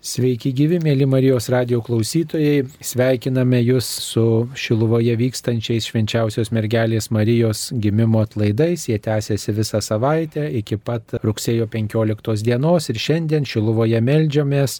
Sveiki 0.00 0.54
gyvi, 0.56 0.78
mėly 0.80 1.04
Marijos 1.04 1.50
radio 1.52 1.82
klausytojai. 1.84 2.62
Sveikiname 2.80 3.58
Jūs 3.60 3.84
su 4.00 4.22
Šiluvoje 4.56 5.12
vykstančiais 5.20 5.90
švenčiausios 5.90 6.48
mergelės 6.56 7.10
Marijos 7.12 7.66
gimimo 7.84 8.22
atlaidais. 8.24 8.86
Jie 8.88 8.96
tęsiasi 8.96 9.52
visą 9.58 9.82
savaitę 9.84 10.46
iki 10.56 10.80
pat 10.80 11.18
rugsėjo 11.20 11.68
15 11.68 12.46
dienos 12.48 12.88
ir 12.88 13.02
šiandien 13.04 13.44
Šiluvoje 13.44 14.00
melžiamės 14.00 14.78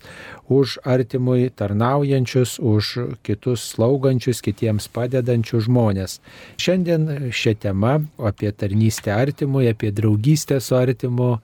už 0.49 0.79
artimui 0.89 1.51
tarnaujančius, 1.53 2.57
už 2.57 2.97
kitus 3.21 3.69
slaugančius, 3.75 4.41
kitiems 4.41 4.89
padedančius 4.89 5.69
žmonės. 5.69 6.23
Šiandien 6.57 7.29
šią 7.29 7.59
temą 7.69 7.99
apie 8.17 8.57
tarnystę 8.57 9.13
artimui, 9.13 9.69
apie 9.69 9.93
draugystę 9.93 10.65
su 10.65 10.81
artimu 10.81 11.35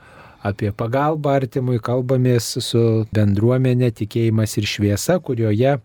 apie 0.47 0.73
pagalbą 0.73 1.37
artimui, 1.41 1.81
kalbamės 1.83 2.57
su 2.65 2.83
bendruomenė 3.17 3.93
tikėjimas 4.03 4.57
ir 4.61 4.69
šviesa, 4.71 5.19
kurioje 5.23 5.79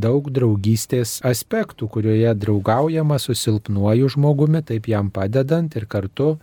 daug 0.00 0.30
draugystės 0.32 1.18
aspektų, 1.26 1.88
kurioje 1.92 2.32
draugaujama 2.40 3.18
su 3.20 3.34
silpnuoju 3.36 4.08
žmogumi, 4.14 4.62
taip 4.66 4.88
jam 4.88 5.10
padedant 5.12 5.74
ir 5.76 5.86
kartu 5.90 6.34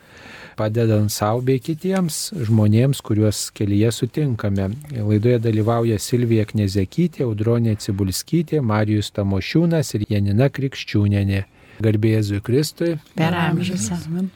padedant 0.58 1.12
savo 1.14 1.44
bei 1.46 1.62
kitiems 1.64 2.32
žmonėms, 2.48 3.02
kuriuos 3.06 3.48
kelyje 3.58 3.92
sutinkame. 3.94 4.72
Laidoje 4.98 5.42
dalyvauja 5.44 6.00
Silvija 6.02 6.48
Knezekytė, 6.50 7.26
Audronė 7.28 7.78
Cibulskytė, 7.82 8.62
Marijus 8.62 9.14
Tamošiūnas 9.18 9.94
ir 9.98 10.08
Janina 10.10 10.50
Krikščiūnenė. 10.54 11.46
Garbėjai 11.84 12.42
Kristui. 12.42 12.96
Per 13.18 13.38
amžius. 13.38 13.92
Amen. 13.94 14.32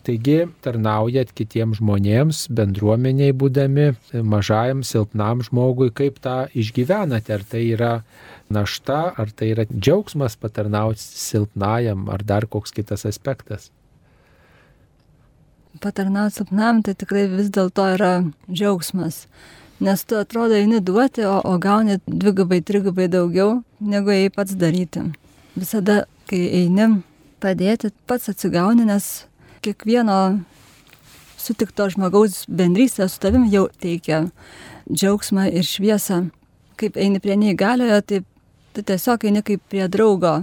Taigi 0.00 0.46
tarnaujat 0.64 1.34
kitiems 1.36 1.76
žmonėms, 1.82 2.46
bendruomeniai 2.56 3.34
būdami, 3.36 3.90
mažajam, 4.24 4.80
silpnam 4.86 5.42
žmogui, 5.44 5.90
kaip 5.92 6.16
tą 6.24 6.46
išgyvenate, 6.56 7.34
ar 7.36 7.44
tai 7.44 7.66
yra 7.74 7.90
našta, 8.48 9.12
ar 9.12 9.34
tai 9.36 9.50
yra 9.52 9.66
džiaugsmas 9.68 10.38
patarnauti 10.40 11.04
silpnajam, 11.04 12.08
ar 12.08 12.24
dar 12.24 12.48
koks 12.48 12.72
kitas 12.72 13.04
aspektas. 13.04 13.68
Patarnauti 15.84 16.40
silpnam 16.40 16.80
tai 16.86 16.96
tikrai 16.96 17.28
vis 17.36 17.52
dėlto 17.52 17.92
yra 17.98 18.12
džiaugsmas, 18.48 19.26
nes 19.84 20.08
tu 20.08 20.16
atrodo 20.16 20.56
eini 20.56 20.80
duoti, 20.80 21.28
o, 21.28 21.38
o 21.44 21.58
gauni 21.60 22.00
dvigubai, 22.08 22.64
trigubai 22.64 23.12
daugiau, 23.12 23.60
negu 23.80 24.16
jai 24.16 24.32
pats 24.32 24.56
daryti. 24.56 25.10
Visada, 25.60 26.06
kai 26.30 26.46
eini 26.64 27.02
padėti, 27.40 27.92
pats 28.08 28.32
atsigauni, 28.32 28.88
nes 28.88 29.26
kiekvieno 29.64 30.40
sutikto 31.40 31.88
žmogaus 31.92 32.44
bendrystė 32.48 33.08
su 33.08 33.20
tavim 33.22 33.46
jau 33.52 33.66
teikia 33.80 34.26
džiaugsmą 34.90 35.48
ir 35.52 35.66
šviesą. 35.66 36.26
Kaip 36.80 36.96
eini 36.96 37.20
prie 37.20 37.36
neįgaliojo, 37.36 38.00
tai 38.00 38.22
tu 38.74 38.84
tiesiog 38.86 39.26
eini 39.28 39.42
kaip 39.44 39.62
prie 39.68 39.88
draugo, 39.92 40.38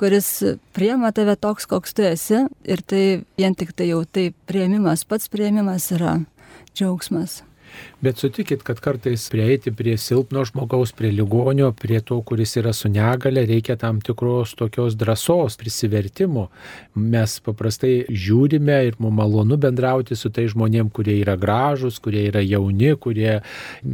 kuris 0.00 0.30
priema 0.74 1.12
tave 1.14 1.36
toks, 1.36 1.68
koks 1.70 1.94
tu 1.94 2.06
esi 2.08 2.42
ir 2.64 2.82
tai 2.82 3.04
vien 3.38 3.54
tik 3.54 3.74
tai 3.76 3.90
jau 3.92 4.02
tai 4.04 4.30
prieimimas, 4.50 5.04
pats 5.04 5.30
prieimimas 5.30 5.90
yra 5.94 6.18
džiaugsmas. 6.74 7.42
Bet 8.00 8.18
sutikit, 8.18 8.62
kad 8.64 8.80
kartais 8.80 9.26
prieiti 9.28 9.70
prie 9.76 9.96
silpno 10.00 10.40
žmogaus, 10.48 10.92
prie 10.96 11.10
ligonio, 11.12 11.70
prie 11.76 12.00
to, 12.00 12.16
kuris 12.24 12.56
yra 12.56 12.72
su 12.72 12.88
negale, 12.88 13.44
reikia 13.46 13.76
tam 13.76 14.00
tikros 14.00 14.54
tokios 14.56 14.96
drąsos, 14.96 15.58
prisivertimo. 15.60 16.48
Mes 16.96 17.36
paprastai 17.44 18.06
žiūrime 18.08 18.78
ir 18.88 18.96
mums 18.98 19.18
malonu 19.20 19.58
bendrauti 19.60 20.16
su 20.16 20.30
tai 20.32 20.46
žmonėm, 20.48 20.88
kurie 20.96 21.18
yra 21.20 21.36
gražus, 21.36 21.98
kurie 22.00 22.24
yra 22.30 22.40
jauni, 22.40 22.94
kurie 22.96 23.40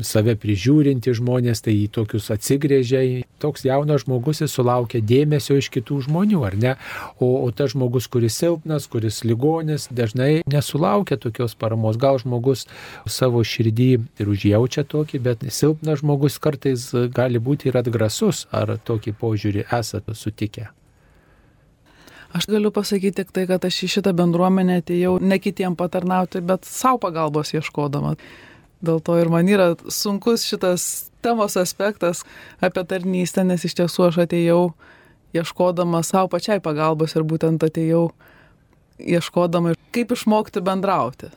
save 0.06 0.36
prižiūrinti 0.38 1.14
žmonės, 1.18 1.64
tai 1.66 1.74
į 1.80 1.88
tokius 1.98 2.30
atsigrėžia. 2.34 3.02
Toks 3.42 3.66
jaunas 3.66 4.04
žmogus 4.06 4.44
jis 4.44 4.54
sulaukia 4.54 5.02
dėmesio 5.02 5.58
iš 5.58 5.72
kitų 5.74 6.04
žmonių, 6.06 6.44
ar 6.46 6.56
ne? 6.62 6.76
O, 7.18 7.32
o 7.42 7.50
tas 7.50 7.74
žmogus, 7.74 8.06
kuris 8.12 8.38
silpnas, 8.38 8.86
kuris 8.92 9.24
ligonis, 9.26 9.90
dažnai 9.90 10.44
nesulaukia 10.46 11.18
tokios 11.18 11.58
paramos. 11.58 11.98
Gal 11.98 12.22
žmogus 12.22 12.68
savo 13.10 13.42
širdį 13.42 13.65
ir 13.72 14.28
užjaučia 14.28 14.84
tokį, 14.84 15.20
bet 15.22 15.44
silpnas 15.50 16.00
žmogus 16.00 16.38
kartais 16.38 16.90
gali 17.14 17.38
būti 17.38 17.70
ir 17.70 17.78
atgrasus, 17.80 18.46
ar 18.52 18.76
tokį 18.78 19.14
požiūrį 19.20 19.66
esate 19.72 20.14
sutikę. 20.14 20.68
Aš 22.36 22.46
galiu 22.50 22.70
pasakyti 22.70 23.22
tik 23.22 23.30
tai, 23.32 23.46
kad 23.48 23.64
aš 23.64 23.78
į 23.86 23.88
šitą 23.96 24.12
bendruomenę 24.16 24.80
atėjau 24.82 25.16
ne 25.22 25.38
kitiem 25.40 25.76
patarnauti, 25.78 26.42
bet 26.44 26.66
savo 26.68 26.98
pagalbos 27.06 27.54
ieškodama. 27.54 28.16
Dėl 28.84 29.00
to 29.00 29.16
ir 29.16 29.30
man 29.32 29.48
yra 29.48 29.70
sunkus 29.88 30.44
šitas 30.44 31.08
temos 31.24 31.56
aspektas 31.56 32.24
apie 32.60 32.84
tarnystę, 32.84 33.46
nes 33.46 33.64
iš 33.64 33.78
tiesų 33.78 34.10
aš 34.10 34.20
atėjau 34.26 34.60
ieškodama 35.36 36.02
savo 36.04 36.28
pačiai 36.34 36.60
pagalbos 36.60 37.16
ir 37.16 37.24
būtent 37.24 37.64
atėjau 37.64 38.10
ieškodama, 39.00 39.74
kaip 39.96 40.12
išmokti 40.12 40.60
bendrauti 40.64 41.32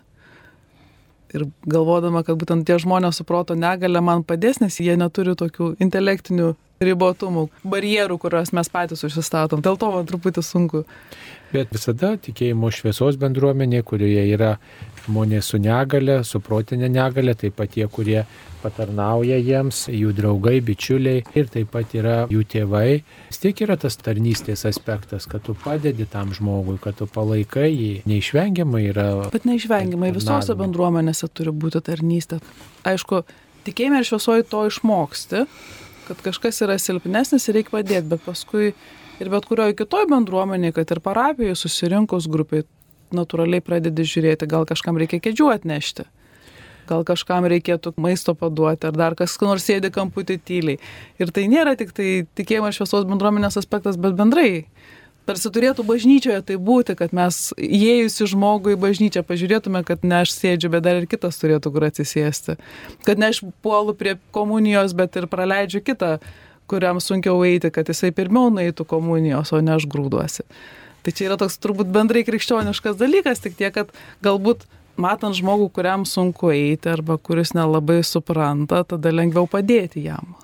ir 1.35 1.45
galvodama, 1.69 2.23
kad 2.25 2.39
būtent 2.39 2.65
tie 2.67 2.79
žmonės 2.81 3.19
su 3.19 3.27
proto 3.27 3.57
negale 3.57 4.01
man 4.01 4.23
padės, 4.27 4.61
nes 4.63 4.79
jie 4.81 4.95
neturi 4.99 5.35
tokių 5.39 5.75
intelektinių 5.83 6.53
ribotumų, 6.83 7.47
barjerų, 7.67 8.17
kuriuos 8.23 8.53
mes 8.55 8.69
patys 8.71 9.03
užsistatom. 9.03 9.63
Dėl 9.63 9.77
to 9.79 9.89
man 9.91 10.07
truputį 10.07 10.43
sunku. 10.45 10.85
Bet 11.51 11.73
visada 11.73 12.13
tikėjimo 12.21 12.69
šviesos 12.71 13.17
bendruomenė, 13.19 13.81
kurioje 13.83 14.23
yra 14.31 14.53
žmonės 15.05 15.51
su 15.51 15.59
negale, 15.59 16.21
su 16.23 16.39
protinė 16.45 16.91
negale, 16.93 17.35
taip 17.35 17.57
pat 17.59 17.73
tie, 17.73 17.87
kurie 17.91 18.23
patarnauja 18.63 19.37
jiems, 19.39 19.85
jų 19.93 20.11
draugai, 20.17 20.59
bičiuliai 20.65 21.23
ir 21.37 21.49
taip 21.51 21.71
pat 21.73 21.93
yra 21.97 22.15
jų 22.31 22.43
tėvai. 22.49 23.01
Vis 23.29 23.41
tiek 23.41 23.63
yra 23.65 23.77
tas 23.79 23.97
tarnystės 23.99 24.65
aspektas, 24.69 25.27
kad 25.29 25.43
tu 25.45 25.55
padedi 25.57 26.07
tam 26.09 26.33
žmogui, 26.35 26.77
kad 26.83 26.97
tu 26.99 27.07
palaikai 27.09 27.69
jį. 27.69 27.91
Neišvengiamai 28.09 28.83
yra. 28.91 29.07
Bet 29.33 29.47
neišvengiamai 29.49 30.11
visose 30.15 30.55
bendruomenėse 30.59 31.29
turi 31.33 31.53
būti 31.55 31.81
tarnystė. 31.89 32.41
Aišku, 32.89 33.23
tikėjime 33.67 34.01
ir 34.01 34.09
šviesoji 34.09 34.47
to 34.51 34.65
išmoksti, 34.69 35.45
kad 36.09 36.25
kažkas 36.25 36.63
yra 36.65 36.79
silpnesnis 36.81 37.47
ir 37.47 37.59
reikia 37.59 37.77
padėti, 37.77 38.07
bet 38.11 38.25
paskui 38.25 38.73
ir 39.19 39.33
bet 39.33 39.49
kurioje 39.49 39.77
kitoje 39.81 40.09
bendruomenėje, 40.11 40.79
kad 40.79 40.95
ir 40.95 41.03
parapijoje 41.05 41.57
susirinkus 41.59 42.29
grupiai, 42.31 42.65
natūraliai 43.15 43.63
pradedi 43.65 44.05
žiūrėti, 44.05 44.47
gal 44.49 44.67
kažkam 44.69 44.97
reikia 45.01 45.21
kėdžių 45.23 45.53
atnešti 45.55 46.05
gal 46.89 47.05
kažkam 47.07 47.47
reikėtų 47.49 47.93
maisto 48.01 48.35
paduoti, 48.37 48.89
ar 48.89 48.97
dar 48.97 49.17
kas 49.19 49.37
nors 49.43 49.67
sėdi 49.69 49.91
kamputį 49.93 50.39
tyliai. 50.45 50.79
Ir 51.21 51.33
tai 51.35 51.45
nėra 51.51 51.75
tik 51.79 51.93
tai 51.95 52.23
tikėjimo 52.39 52.71
šviesos 52.75 53.05
bendruomenės 53.09 53.59
aspektas, 53.61 53.99
bet 54.01 54.17
bendrai. 54.17 54.65
Tarsi 55.29 55.51
turėtų 55.53 55.83
bažnyčioje 55.85 56.39
tai 56.41 56.55
būti, 56.57 56.95
kad 56.97 57.11
mes 57.13 57.51
įėjusi 57.53 58.31
žmogui 58.31 58.73
į 58.73 58.79
bažnyčią 58.81 59.21
pažiūrėtume, 59.27 59.83
kad 59.85 60.01
ne 60.01 60.23
aš 60.23 60.33
sėdžiu, 60.33 60.71
bet 60.73 60.87
dar 60.87 61.03
ir 61.03 61.05
kitas 61.11 61.37
turėtų 61.37 61.69
kur 61.75 61.85
atsisėsti. 61.85 62.55
Kad 63.05 63.21
ne 63.21 63.29
aš 63.29 63.43
puolu 63.61 63.93
prie 63.93 64.15
komunijos, 64.33 64.95
bet 64.97 65.19
ir 65.21 65.29
praleidžiu 65.29 65.83
kitą, 65.85 66.15
kuriam 66.69 66.97
sunkiau 67.03 67.43
eiti, 67.45 67.69
kad 67.73 67.89
jisai 67.93 68.09
pirmiau 68.15 68.49
nueitų 68.53 68.87
komunijos, 68.89 69.53
o 69.53 69.61
ne 69.61 69.75
aš 69.77 69.85
grūduosi. 69.91 70.47
Tai 71.05 71.13
čia 71.13 71.29
yra 71.29 71.37
toks 71.39 71.61
turbūt 71.61 71.93
bendrai 71.93 72.25
krikščioniškas 72.27 72.97
dalykas, 72.99 73.45
tik 73.45 73.53
tiek, 73.59 73.73
kad 73.75 73.93
galbūt 74.25 74.65
matant 74.99 75.37
žmogų, 75.37 75.69
kuriam 75.73 76.05
sunku 76.07 76.51
eiti 76.53 76.91
arba 76.91 77.17
kuris 77.17 77.55
nelabai 77.57 78.01
supranta, 78.05 78.83
tada 78.83 79.13
lengviau 79.13 79.49
padėti 79.49 80.05
jam. 80.05 80.35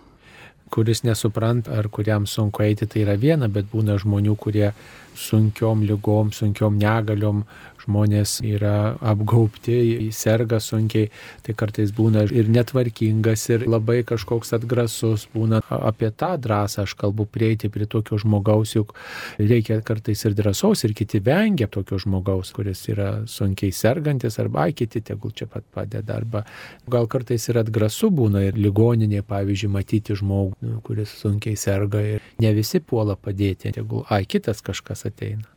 Kuris 0.74 1.04
nesupranta 1.06 1.76
ar 1.78 1.88
kuriam 1.94 2.26
sunku 2.28 2.64
eiti, 2.66 2.88
tai 2.90 3.04
yra 3.06 3.16
viena, 3.20 3.48
bet 3.52 3.68
būna 3.72 4.00
žmonių, 4.02 4.34
kurie 4.42 4.72
sunkiom 5.16 5.86
lygom, 5.88 6.34
sunkiom 6.36 6.80
negaliom 6.82 7.44
žmonės 7.86 8.40
yra 8.46 8.96
apgaupti, 9.06 10.10
serga 10.16 10.60
sunkiai, 10.64 11.10
tai 11.46 11.56
kartais 11.58 11.94
būna 11.96 12.26
ir 12.34 12.50
netvarkingas, 12.52 13.48
ir 13.54 13.66
labai 13.70 14.02
kažkoks 14.08 14.56
atgrasus, 14.58 15.28
būna. 15.34 15.62
Apie 15.66 16.10
tą 16.12 16.36
drąsą, 16.42 16.86
aš 16.86 16.96
kalbu 17.00 17.26
prieiti 17.30 17.70
prie 17.72 17.88
tokio 17.90 18.18
žmogaus, 18.22 18.76
juk 18.76 18.94
reikia 19.40 19.80
kartais 19.86 20.26
ir 20.28 20.36
drąsos, 20.38 20.86
ir 20.88 20.96
kiti 20.98 21.22
vengia 21.24 21.68
tokio 21.72 22.00
žmogaus, 22.02 22.52
kuris 22.56 22.86
yra 22.92 23.10
sunkiai 23.30 23.74
sergantis, 23.76 24.40
arba 24.42 24.68
kiti 24.76 25.02
tegul 25.06 25.34
čia 25.36 25.48
pat 25.52 25.66
padeda, 25.74 26.20
arba 26.20 26.46
gal 26.92 27.10
kartais 27.12 27.50
ir 27.50 27.62
atgrasu 27.62 28.12
būna 28.14 28.46
ir 28.50 28.60
ligoninė, 28.60 29.24
pavyzdžiui, 29.28 29.74
matyti 29.74 30.18
žmogų, 30.18 30.80
kuris 30.86 31.18
sunkiai 31.22 31.58
serga 31.60 32.04
ir 32.16 32.32
ne 32.42 32.54
visi 32.56 32.82
puola 32.82 33.18
padėti, 33.18 33.74
tegul, 33.76 34.06
ai, 34.10 34.26
kitas 34.30 34.64
kažkas 34.66 35.08
ateina 35.10 35.55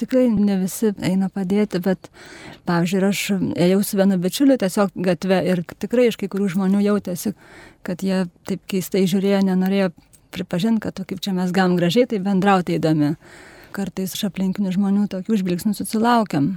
tikrai 0.00 0.26
ne 0.32 0.56
visi 0.60 0.92
eina 1.06 1.30
padėti, 1.32 1.80
bet, 1.84 2.10
pavyzdžiui, 2.68 3.02
aš 3.08 3.22
ėjau 3.66 3.80
su 3.86 4.00
vienu 4.00 4.18
bičiuliu 4.22 4.56
tiesiog 4.60 4.96
gatve 5.08 5.40
ir 5.52 5.62
tikrai 5.76 6.08
iš 6.10 6.18
kai 6.20 6.30
kurių 6.32 6.50
žmonių 6.56 6.82
jautėsi, 6.88 7.34
kad 7.86 8.04
jie 8.06 8.24
taip 8.48 8.64
keistai 8.70 9.06
žiūrėjo, 9.10 9.44
nenorėjo 9.50 9.92
pripažinti, 10.34 10.84
kad 10.88 11.00
kaip 11.04 11.22
čia 11.22 11.34
mes 11.36 11.54
gam 11.54 11.78
gražiai 11.78 12.08
tai 12.10 12.20
bendrauti 12.24 12.78
įdami. 12.78 13.14
Kartais 13.76 14.16
iš 14.16 14.26
aplinkinių 14.26 14.74
žmonių 14.74 15.06
tokių 15.12 15.42
žvilgsnių 15.44 15.76
susilaukiam. 15.78 16.56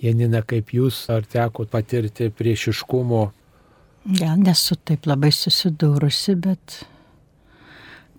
Janina, 0.00 0.40
kaip 0.44 0.72
jūs, 0.74 1.04
ar 1.12 1.26
teko 1.28 1.66
patirti 1.68 2.30
priešiškumo 2.32 3.24
Gal 4.04 4.36
nesu 4.36 4.76
taip 4.76 5.06
labai 5.08 5.30
susidūrusi, 5.32 6.34
bet 6.36 6.82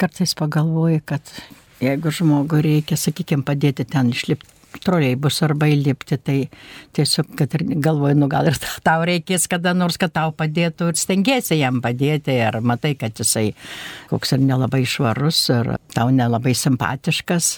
kartais 0.01 0.31
pagalvoju, 0.33 1.03
kad 1.05 1.29
jeigu 1.77 2.09
žmogui 2.09 2.63
reikia, 2.65 2.97
sakykime, 2.97 3.45
padėti 3.45 3.85
ten 3.85 4.09
išlipti 4.09 4.54
troleibus 4.83 5.41
arba 5.45 5.69
įlipti, 5.71 6.17
tai 6.17 6.37
tiesiog, 6.95 7.33
kad 7.39 7.53
ir 7.57 7.65
galvoju, 7.83 8.17
nu 8.19 8.29
gal 8.31 8.49
ir 8.51 8.57
tau 8.85 9.05
reikės 9.07 9.47
kada 9.51 9.75
nors, 9.77 9.99
kad 10.01 10.13
tau 10.15 10.33
padėtų 10.35 10.91
ir 10.91 10.99
stengiasi 10.99 11.59
jam 11.59 11.81
padėti, 11.83 12.37
ar 12.45 12.59
matai, 12.65 12.95
kad 12.99 13.15
jisai 13.19 13.51
koks 14.11 14.35
ir 14.35 14.43
nelabai 14.45 14.83
švarus, 14.89 15.45
ar 15.53 15.75
tau 15.95 16.11
nelabai 16.13 16.55
simpatiškas. 16.57 17.55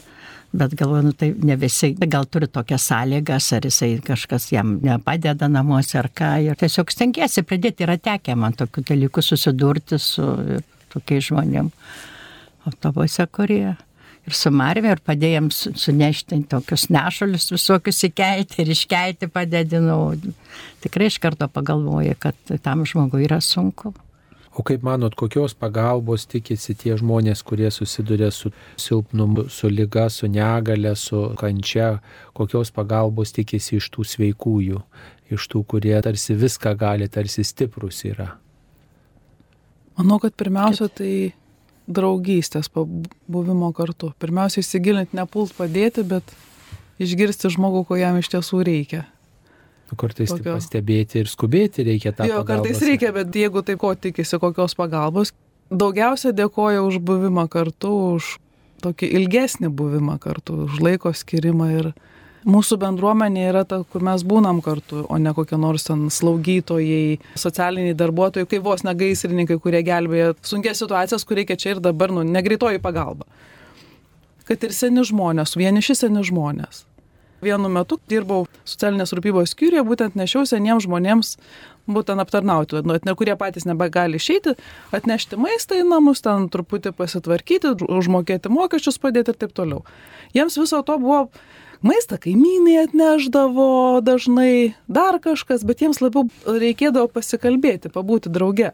Bet 0.57 0.77
galvoju, 0.79 1.09
nu, 1.09 1.11
tai 1.11 1.33
ne 1.43 1.57
visi 1.59 1.91
gal 1.99 2.25
turi 2.31 2.47
tokias 2.47 2.85
sąlygas, 2.87 3.49
ar 3.57 3.65
jisai 3.67 3.97
kažkas 4.03 4.47
jam 4.53 4.77
nepadeda 4.83 5.49
namuose 5.51 5.97
ar 5.99 6.07
ką. 6.15 6.37
Ir 6.45 6.59
tiesiog 6.59 6.93
stengiasi 6.93 7.43
pridėti, 7.43 7.83
yra 7.83 7.97
tekę 7.99 8.35
man 8.39 8.55
tokių 8.57 8.85
dalykų 8.93 9.23
susidurti 9.25 9.99
su 10.01 10.23
tokiais 10.93 11.27
žmonėmis 11.27 12.05
autobuse, 12.67 13.27
kurie 13.31 13.75
ir 14.27 14.35
su 14.35 14.51
Marvė, 14.51 14.95
ir 14.95 15.03
padėjom 15.06 15.51
sunešti 15.53 16.41
tokius 16.51 16.88
nešulius 16.94 17.51
visokius 17.53 18.03
įkelti 18.09 18.63
ir 18.63 18.74
iškelti 18.75 19.29
padedinau. 19.31 20.12
Tikrai 20.83 21.07
iš 21.12 21.21
karto 21.24 21.47
pagalvoju, 21.51 22.18
kad 22.19 22.57
tam 22.63 22.85
žmogui 22.88 23.25
yra 23.27 23.39
sunku. 23.44 23.94
O 24.57 24.63
kaip 24.65 24.81
manot, 24.81 25.13
kokios 25.13 25.53
pagalbos 25.53 26.24
tikisi 26.25 26.74
tie 26.74 26.95
žmonės, 26.97 27.44
kurie 27.45 27.69
susiduria 27.69 28.31
su 28.33 28.50
silpnumu, 28.81 29.45
su 29.53 29.69
lyga, 29.69 30.07
su 30.09 30.25
negale, 30.33 30.95
su 30.97 31.27
kančia, 31.38 32.00
kokios 32.33 32.73
pagalbos 32.73 33.35
tikisi 33.38 33.77
iš 33.77 33.91
tų 33.94 34.07
sveikųjų, 34.15 34.81
iš 35.30 35.45
tų, 35.53 35.62
kurie 35.69 35.94
tarsi 36.01 36.33
viską 36.33 36.73
gali, 36.73 37.06
tarsi 37.06 37.45
stiprus 37.45 38.01
yra? 38.09 38.31
Manau, 39.97 40.18
kad 40.21 40.33
pirmiausia, 40.38 40.89
tai 40.89 41.12
draugystės, 41.87 42.69
buvimo 43.31 43.71
kartu. 43.75 44.11
Pirmiausia, 44.19 44.61
įsigilinti, 44.63 45.15
nepult 45.17 45.53
padėti, 45.57 46.03
bet 46.07 46.33
išgirsti 47.01 47.51
žmogų, 47.53 47.85
ko 47.87 47.99
jam 47.99 48.19
iš 48.19 48.31
tiesų 48.33 48.63
reikia. 48.67 49.05
Nu, 49.87 49.95
kartais 49.99 50.33
Tokio... 50.33 50.57
pastebėti 50.57 51.21
ir 51.21 51.29
skubėti 51.31 51.85
reikia 51.87 52.11
tą. 52.11 52.27
Jo, 52.27 52.41
pagalbos. 52.41 52.67
kartais 52.67 52.83
reikia, 52.83 53.13
bet 53.15 53.35
jeigu 53.39 53.63
tai 53.63 53.77
ko 53.79 53.93
tikisi, 53.95 54.39
kokios 54.41 54.75
pagalbos, 54.75 55.31
daugiausia 55.71 56.33
dėkoja 56.35 56.83
už 56.83 56.99
buvimą 57.07 57.47
kartu, 57.51 57.93
už 58.17 58.35
tokį 58.83 59.09
ilgesnį 59.21 59.71
buvimą 59.71 60.17
kartu, 60.21 60.65
už 60.67 60.81
laiko 60.83 61.13
skirimą 61.15 61.69
ir 61.71 61.91
mūsų 62.45 62.77
bendruomenė 62.81 63.45
yra 63.49 63.63
ta, 63.67 63.81
kur 63.91 64.03
mes 64.05 64.23
būnam 64.27 64.61
kartu, 64.65 65.05
o 65.09 65.17
ne 65.21 65.33
kokie 65.33 65.57
nors 65.59 65.87
ten 65.87 66.07
slaugytojai, 66.13 67.17
socialiniai 67.39 67.97
darbuotojai, 67.97 68.49
kaip 68.49 68.65
vos 68.65 68.83
negaisrininkai, 68.87 69.59
kurie 69.63 69.81
gelbėja 69.87 70.35
sunkias 70.45 70.81
situacijas, 70.83 71.25
kur 71.27 71.39
reikia 71.39 71.57
čia 71.59 71.75
ir 71.75 71.81
dabar, 71.83 72.13
nu, 72.13 72.25
negreitoji 72.27 72.83
pagalba. 72.83 73.25
Kad 74.47 74.63
ir 74.63 74.75
seni 74.75 75.03
žmonės, 75.03 75.57
vieniši 75.59 75.97
seni 76.03 76.23
žmonės. 76.23 76.85
Vienu 77.43 77.69
metu 77.69 77.99
dirbau 78.09 78.47
socialinės 78.65 79.11
rūpybos 79.13 79.51
skyriuje, 79.53 79.83
būtent 79.85 80.15
nešiau 80.17 80.47
seniems 80.49 80.87
žmonėms 80.87 81.35
būtent 81.87 82.21
aptarnauti, 82.21 82.81
nu, 82.83 83.15
kurie 83.15 83.35
patys 83.39 83.67
nebegali 83.67 84.19
išeiti, 84.19 84.55
atnešti 84.95 85.39
maistą 85.39 85.77
į 85.79 85.85
namus, 85.87 86.23
ten 86.25 86.49
truputį 86.51 86.93
pasitvarkyti, 86.97 87.75
užmokėti 87.87 88.51
mokesčius 88.51 88.99
padėti 89.03 89.33
ir 89.33 89.39
taip 89.43 89.55
toliau. 89.55 89.85
Jiems 90.35 90.57
viso 90.59 90.81
to 90.83 90.97
buvo 90.99 91.27
maistą 91.85 92.18
kaimynai 92.21 92.77
atneždavo 92.85 94.01
dažnai, 94.06 94.74
dar 94.88 95.19
kažkas, 95.24 95.65
bet 95.68 95.81
jiems 95.83 96.01
labiau 96.01 96.27
reikėdavo 96.45 97.09
pasikalbėti, 97.13 97.91
pabūti 97.94 98.31
drauge. 98.33 98.74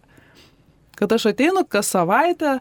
Kad 1.00 1.16
aš 1.16 1.32
ateinu 1.34 1.66
kas 1.66 1.90
savaitę, 1.92 2.60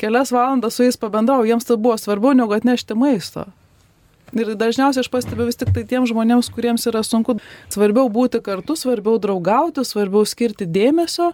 kelias 0.00 0.32
valandas 0.34 0.76
su 0.76 0.86
jais 0.86 0.98
pabendrau, 0.98 1.44
jiems 1.46 1.68
tai 1.68 1.76
buvo 1.76 1.98
svarbiau 2.00 2.34
negu 2.34 2.56
atnešti 2.56 2.96
maisto. 2.98 3.46
Ir 4.34 4.54
dažniausiai 4.58 5.04
aš 5.04 5.10
pastebiu 5.12 5.46
vis 5.46 5.58
tik 5.60 5.70
tai 5.74 5.84
tiems 5.86 6.10
žmonėms, 6.10 6.50
kuriems 6.50 6.88
yra 6.90 7.04
sunku, 7.06 7.36
svarbiau 7.70 8.08
būti 8.10 8.40
kartu, 8.42 8.74
svarbiau 8.74 9.20
draugauti, 9.22 9.84
svarbiau 9.86 10.24
skirti 10.26 10.66
dėmesio, 10.66 11.30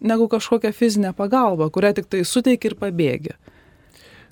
negu 0.00 0.28
kažkokią 0.32 0.72
fizinę 0.72 1.12
pagalbą, 1.16 1.68
kurią 1.68 1.92
tik 1.98 2.08
tai 2.08 2.22
suteikia 2.24 2.70
ir 2.70 2.76
pabėgia. 2.80 3.36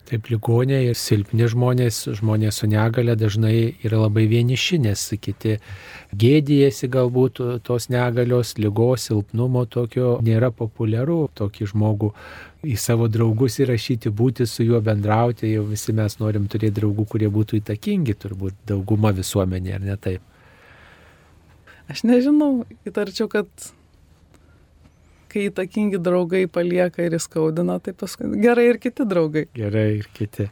Taip, 0.09 0.31
ligoniai 0.33 0.95
silpni 0.97 1.45
žmonės, 1.53 1.99
žmonės 2.17 2.63
su 2.63 2.69
negale 2.71 3.13
dažnai 3.19 3.75
yra 3.85 3.99
labai 4.07 4.23
vieniši, 4.31 4.79
nes 4.87 5.03
kiti 5.21 5.59
gėdijasi 6.17 6.89
galbūt 6.95 7.43
tos 7.67 7.91
negalios, 7.93 8.55
lygos, 8.57 9.05
silpnumo 9.11 9.67
tokio 9.69 10.15
nėra 10.25 10.49
populiaru 10.49 11.27
tokį 11.37 11.69
žmogų 11.75 12.09
į 12.65 12.79
savo 12.81 13.11
draugus 13.13 13.61
įrašyti, 13.61 14.09
būti 14.09 14.49
su 14.49 14.65
juo 14.65 14.81
bendrauti, 14.81 15.53
jau 15.53 15.67
visi 15.69 15.93
mes 15.93 16.17
norim 16.23 16.49
turėti 16.49 16.81
draugų, 16.81 17.05
kurie 17.13 17.29
būtų 17.29 17.61
įtakingi, 17.61 18.17
turbūt 18.17 18.57
dauguma 18.71 19.13
visuomenė, 19.13 19.77
ar 19.77 19.85
ne 19.91 19.99
taip? 20.01 20.25
Aš 21.93 22.07
nežinau, 22.09 22.65
įtarčiau, 22.89 23.29
kad 23.33 23.49
kai 25.39 25.51
įtakingi 25.53 26.03
draugai 26.03 26.47
palieka 26.51 27.07
ir 27.07 27.19
įskaudina, 27.19 27.79
tai 27.83 27.95
paskui 27.95 28.35
gerai 28.43 28.73
ir 28.73 28.83
kiti 28.83 29.07
draugai. 29.09 29.47
Gerai 29.55 29.91
ir 30.01 30.09
kiti. 30.15 30.51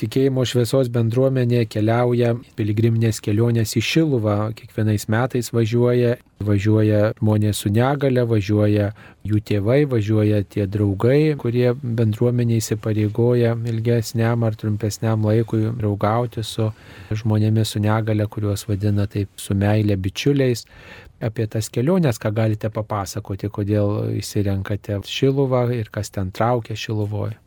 Tikėjimo 0.00 0.42
šviesos 0.48 0.88
bendruomenė 0.90 1.66
keliauja 1.70 2.32
piligriminės 2.56 3.20
kelionės 3.22 3.76
į 3.76 3.82
Šiluvą, 3.84 4.36
kiekvienais 4.56 5.04
metais 5.12 5.52
važiuoja, 5.52 6.14
važiuoja 6.42 7.12
žmonės 7.20 7.60
su 7.62 7.70
negale, 7.70 8.24
važiuoja 8.26 8.88
jų 9.28 9.42
tėvai, 9.46 9.82
važiuoja 9.92 10.40
tie 10.48 10.64
draugai, 10.66 11.36
kurie 11.38 11.68
bendruomenė 11.76 12.58
įsipareigoja 12.62 13.52
ilgesniam 13.68 14.48
ar 14.48 14.56
trumpesniam 14.58 15.28
laikui 15.28 15.68
draugauti 15.76 16.42
su 16.42 16.72
žmonėmis 17.12 17.76
su 17.76 17.84
negale, 17.84 18.26
kuriuos 18.26 18.64
vadina 18.72 19.06
taip 19.06 19.30
su 19.36 19.54
meilė 19.54 20.00
bičiuliais 20.00 20.64
apie 21.22 21.46
tas 21.50 21.70
keliones, 21.72 22.18
ką 22.18 22.32
galite 22.34 22.70
papasakoti, 22.72 23.50
kodėl 23.52 24.12
įsirenkate 24.18 25.00
Šiluvą 25.06 25.68
ir 25.76 25.90
kas 25.94 26.12
ten 26.14 26.32
traukia 26.34 26.76
Šiluvoje. 26.78 27.38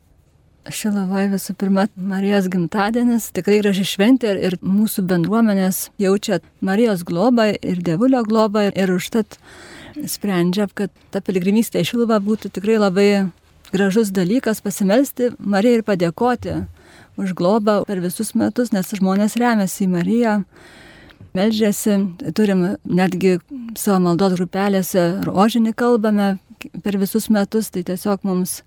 Šilovoje 0.65 1.29
visų 1.29 1.53
pirma 1.61 1.83
Marijos 1.93 2.47
gimtadienis, 2.49 3.27
tikrai 3.35 3.59
graži 3.61 3.83
šventė 3.85 4.31
ir, 4.33 4.39
ir 4.47 4.55
mūsų 4.65 5.03
bendruomenės 5.11 5.89
jaučia 6.01 6.39
Marijos 6.65 7.03
globą 7.05 7.51
ir 7.53 7.83
Dievulio 7.85 8.23
globą 8.25 8.71
ir 8.71 8.93
užtat 8.95 9.37
sprendžia, 10.09 10.65
kad 10.73 10.89
ta 11.13 11.21
piligrimystė 11.21 11.83
į 11.83 11.91
Šiluvą 11.91 12.17
būtų 12.25 12.49
tikrai 12.57 12.79
labai 12.81 13.09
gražus 13.75 14.09
dalykas 14.15 14.63
pasimelsti 14.65 15.35
Marijai 15.37 15.79
ir 15.79 15.85
padėkoti 15.85 16.57
už 17.21 17.35
globą 17.37 17.83
per 17.85 18.01
visus 18.01 18.33
metus, 18.33 18.73
nes 18.73 18.89
žmonės 18.89 19.37
remiasi 19.39 19.85
į 19.85 19.91
Mariją 19.93 20.39
melžiasi, 21.35 21.97
turim 22.37 22.65
netgi 22.85 23.37
savo 23.77 23.99
maldos 24.07 24.35
grupelėse 24.37 25.03
rožinį 25.27 25.75
kalbame 25.77 26.35
per 26.83 26.97
visus 27.01 27.29
metus, 27.29 27.69
tai 27.73 27.83
tiesiog 27.87 28.23
mums 28.27 28.61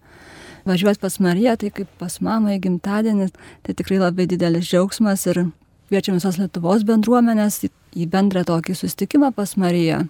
važiuoti 0.69 1.01
pas 1.01 1.19
Mariją, 1.23 1.57
tai 1.61 1.71
kaip 1.75 1.91
pas 2.01 2.19
mamą 2.25 2.57
į 2.57 2.63
gimtadienį, 2.67 3.31
tai 3.65 3.77
tikrai 3.79 4.01
labai 4.03 4.29
didelis 4.31 4.69
džiaugsmas 4.69 5.25
ir 5.31 5.47
kviečiam 5.89 6.19
visos 6.19 6.39
Lietuvos 6.41 6.85
bendruomenės 6.89 7.63
į 7.97 8.09
bendrą 8.13 8.45
tokį 8.49 8.77
sustikimą 8.77 9.33
pas 9.37 9.57
Mariją, 9.61 10.05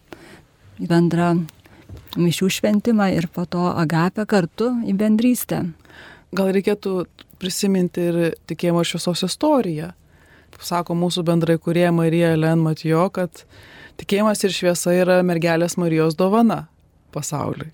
į 0.82 0.90
bendrą 0.90 1.30
mišių 2.18 2.50
šventimą 2.58 3.12
ir 3.14 3.28
po 3.32 3.46
to 3.46 3.70
agapę 3.70 4.26
kartu 4.26 4.72
į 4.86 4.96
bendrystę. 4.98 5.62
Gal 6.34 6.50
reikėtų 6.52 7.06
prisiminti 7.40 8.10
ir 8.10 8.18
tikėjimo 8.50 8.82
šviesos 8.84 9.24
istoriją 9.28 9.92
sako 10.62 10.96
mūsų 10.98 11.24
bendrai 11.26 11.58
kurie 11.62 11.86
Marija 11.94 12.32
Elen 12.36 12.62
Matijo, 12.64 13.06
kad 13.14 13.44
tikėjimas 14.00 14.42
ir 14.44 14.54
šviesa 14.54 14.94
yra 14.96 15.18
mergelės 15.26 15.78
Marijos 15.80 16.16
dovana 16.18 16.66
pasauliui. 17.14 17.70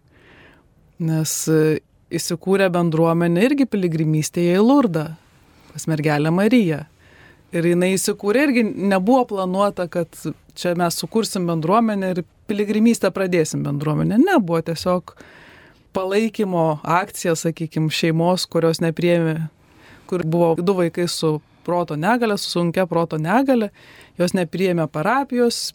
Nes 1.04 1.36
e, 1.50 1.78
įsikūrė 2.14 2.70
bendruomenė 2.74 3.48
irgi 3.48 3.66
piligrimystėje 3.70 4.58
į 4.58 4.64
Lurdą, 4.64 5.06
pas 5.72 5.88
mergelę 5.90 6.32
Mariją. 6.34 6.84
Ir 7.54 7.70
jinai 7.70 7.92
įsikūrė 7.94 8.48
irgi 8.48 8.64
nebuvo 8.66 9.24
planuota, 9.34 9.86
kad 9.90 10.10
čia 10.58 10.74
mes 10.78 10.98
sukursim 10.98 11.46
bendruomenę 11.50 12.12
ir 12.14 12.22
piligrimystę 12.50 13.10
pradėsim 13.14 13.64
bendruomenę. 13.66 14.18
Ne, 14.22 14.38
buvo 14.42 14.60
tiesiog 14.66 15.14
palaikymo 15.94 16.80
akcija, 16.82 17.36
sakykime, 17.38 17.90
šeimos, 17.94 18.46
kurios 18.50 18.82
nepriemi, 18.82 19.36
kur 20.10 20.24
buvo 20.26 20.54
du 20.58 20.74
vaikai 20.78 21.06
su 21.10 21.38
proto 21.64 21.96
negalę, 21.96 22.38
su 22.38 22.52
sunkia 22.52 22.86
proto 22.90 23.18
negalę, 23.20 23.70
jos 24.20 24.36
nepriėmė 24.36 24.86
parapijos, 24.92 25.72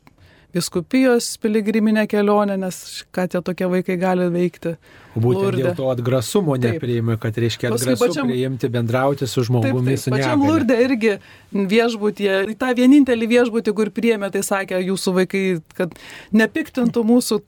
biskupijos 0.54 1.38
piligriminę 1.38 2.08
kelionę, 2.08 2.58
nes 2.58 3.06
ką 3.14 3.28
tie 3.30 3.42
tokie 3.46 3.68
vaikai 3.70 3.98
gali 4.02 4.26
veikti. 4.34 4.74
Būtent 5.14 5.44
Lurde. 5.44 5.62
dėl 5.62 5.76
to 5.78 5.90
atgrasumo 5.94 6.56
nepriėmė, 6.58 7.20
kad 7.22 7.38
reiškia 7.38 7.70
atgrasų 7.70 8.02
pačiam, 8.02 8.30
priimti, 8.30 8.70
bendrauti 8.74 9.28
su 9.30 9.44
žmogumi 9.46 9.94
taip, 9.94 10.06
taip. 10.08 10.16
Pačiam 10.16 10.46
Lurde 10.48 10.78
irgi 10.86 11.16
viešbutie, 11.54 12.32
tą 12.58 12.72
vienintelį 12.82 13.30
viešbutį, 13.36 13.76
kur 13.78 13.94
priėmė, 13.94 14.32
tai 14.34 14.42
sakė 14.46 14.82
jūsų 14.88 15.16
vaikai, 15.20 15.44
kad 15.78 15.94
nepiktintų 16.34 17.06
mūsų 17.12 17.42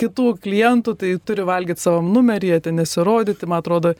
kitų 0.00 0.30
klientų, 0.42 0.96
tai 0.98 1.12
turi 1.22 1.44
valgyti 1.46 1.84
savam 1.84 2.08
numerį, 2.14 2.56
ten 2.64 2.80
nesirodyti, 2.80 3.48
man 3.50 3.60
atrodo, 3.60 3.92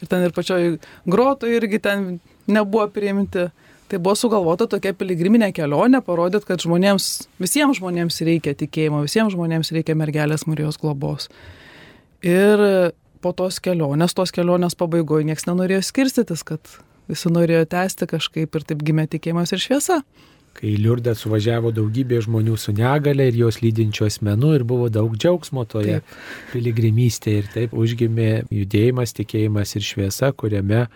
ir 0.00 0.12
ten 0.12 0.28
ir 0.28 0.36
pačioj 0.36 0.76
grotoje 1.08 1.56
irgi 1.56 1.80
ten 1.82 2.06
nebuvo 2.50 2.88
priimti. 2.92 3.48
Tai 3.84 4.00
buvo 4.00 4.14
sugalvota 4.16 4.66
tokia 4.70 4.94
piligriminė 4.96 5.50
kelionė, 5.54 6.00
parodyt, 6.02 6.46
kad 6.48 6.62
žmonėms, 6.64 7.28
visiems 7.38 7.78
žmonėms 7.78 8.22
reikia 8.24 8.54
tikėjimo, 8.56 9.02
visiems 9.04 9.34
žmonėms 9.36 9.70
reikia 9.76 9.94
mergelės 9.98 10.46
Marijos 10.48 10.80
globos. 10.80 11.28
Ir 12.24 12.64
po 13.20 13.34
tos 13.36 13.60
kelionės, 13.60 14.16
tos 14.16 14.32
kelionės 14.32 14.76
pabaigoje 14.80 15.28
niekas 15.28 15.44
nenorėjo 15.50 15.84
skirstytis, 15.84 16.46
kad 16.48 16.78
visi 17.12 17.28
norėjo 17.28 17.66
tęsti 17.76 18.08
kažkaip 18.08 18.56
ir 18.56 18.64
taip 18.64 18.80
gimė 18.88 19.04
tikėjimas 19.12 19.52
ir 19.52 19.60
šviesa 19.60 20.00
kai 20.54 20.70
į 20.74 20.80
Liurdą 20.84 21.14
suvažiavo 21.18 21.72
daugybė 21.74 22.20
žmonių 22.24 22.56
su 22.60 22.74
negale 22.76 23.26
ir 23.30 23.38
jos 23.38 23.60
lydinčių 23.62 24.06
asmenų 24.08 24.52
ir 24.58 24.64
buvo 24.68 24.88
daug 24.92 25.16
džiaugsmo 25.18 25.64
toje 25.70 26.00
taip. 26.00 26.16
piligrimystėje 26.52 27.42
ir 27.42 27.50
taip 27.54 27.74
užgimė 27.74 28.30
judėjimas, 28.54 29.14
tikėjimas 29.18 29.74
ir 29.78 29.86
šviesa, 29.88 30.30
kuriame 30.38 30.86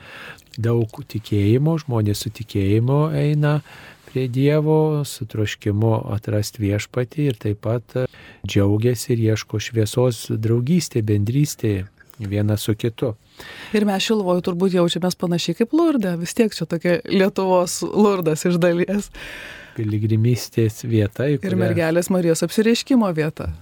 daug 0.59 1.01
tikėjimo, 1.13 1.77
žmonės 1.85 2.25
su 2.25 2.33
tikėjimu 2.35 2.99
eina 3.17 3.61
prie 4.09 4.27
Dievo, 4.33 5.05
su 5.05 5.27
troškimu 5.29 5.93
atrasti 6.15 6.65
viešpatį 6.65 7.29
ir 7.29 7.39
taip 7.39 7.61
pat 7.67 7.97
džiaugiasi 8.49 9.13
ir 9.15 9.25
ieško 9.33 9.61
šviesos 9.63 10.27
draugystė, 10.35 11.05
bendrystė 11.05 11.75
vienas 12.19 12.65
su 12.67 12.75
kitu. 12.75 13.15
Ir 13.77 13.87
mes 13.87 14.03
Šilvoju 14.03 14.43
turbūt 14.49 14.75
jaučiamės 14.75 15.15
panašiai 15.21 15.61
kaip 15.61 15.77
Lurdė, 15.77 16.17
vis 16.19 16.35
tiek 16.35 16.55
čia 16.55 16.67
tokia 16.67 16.99
Lietuvos 17.07 17.81
Lurdas 17.87 18.43
iš 18.49 18.59
dalies. 18.59 19.13
Piligrimystės 19.79 20.83
vieta. 20.89 21.29
Kurią... 21.29 21.45
Ir 21.47 21.59
mergelės 21.61 22.11
Marijos 22.11 22.43
apsireiškimo 22.43 23.13
vieta. 23.15 23.53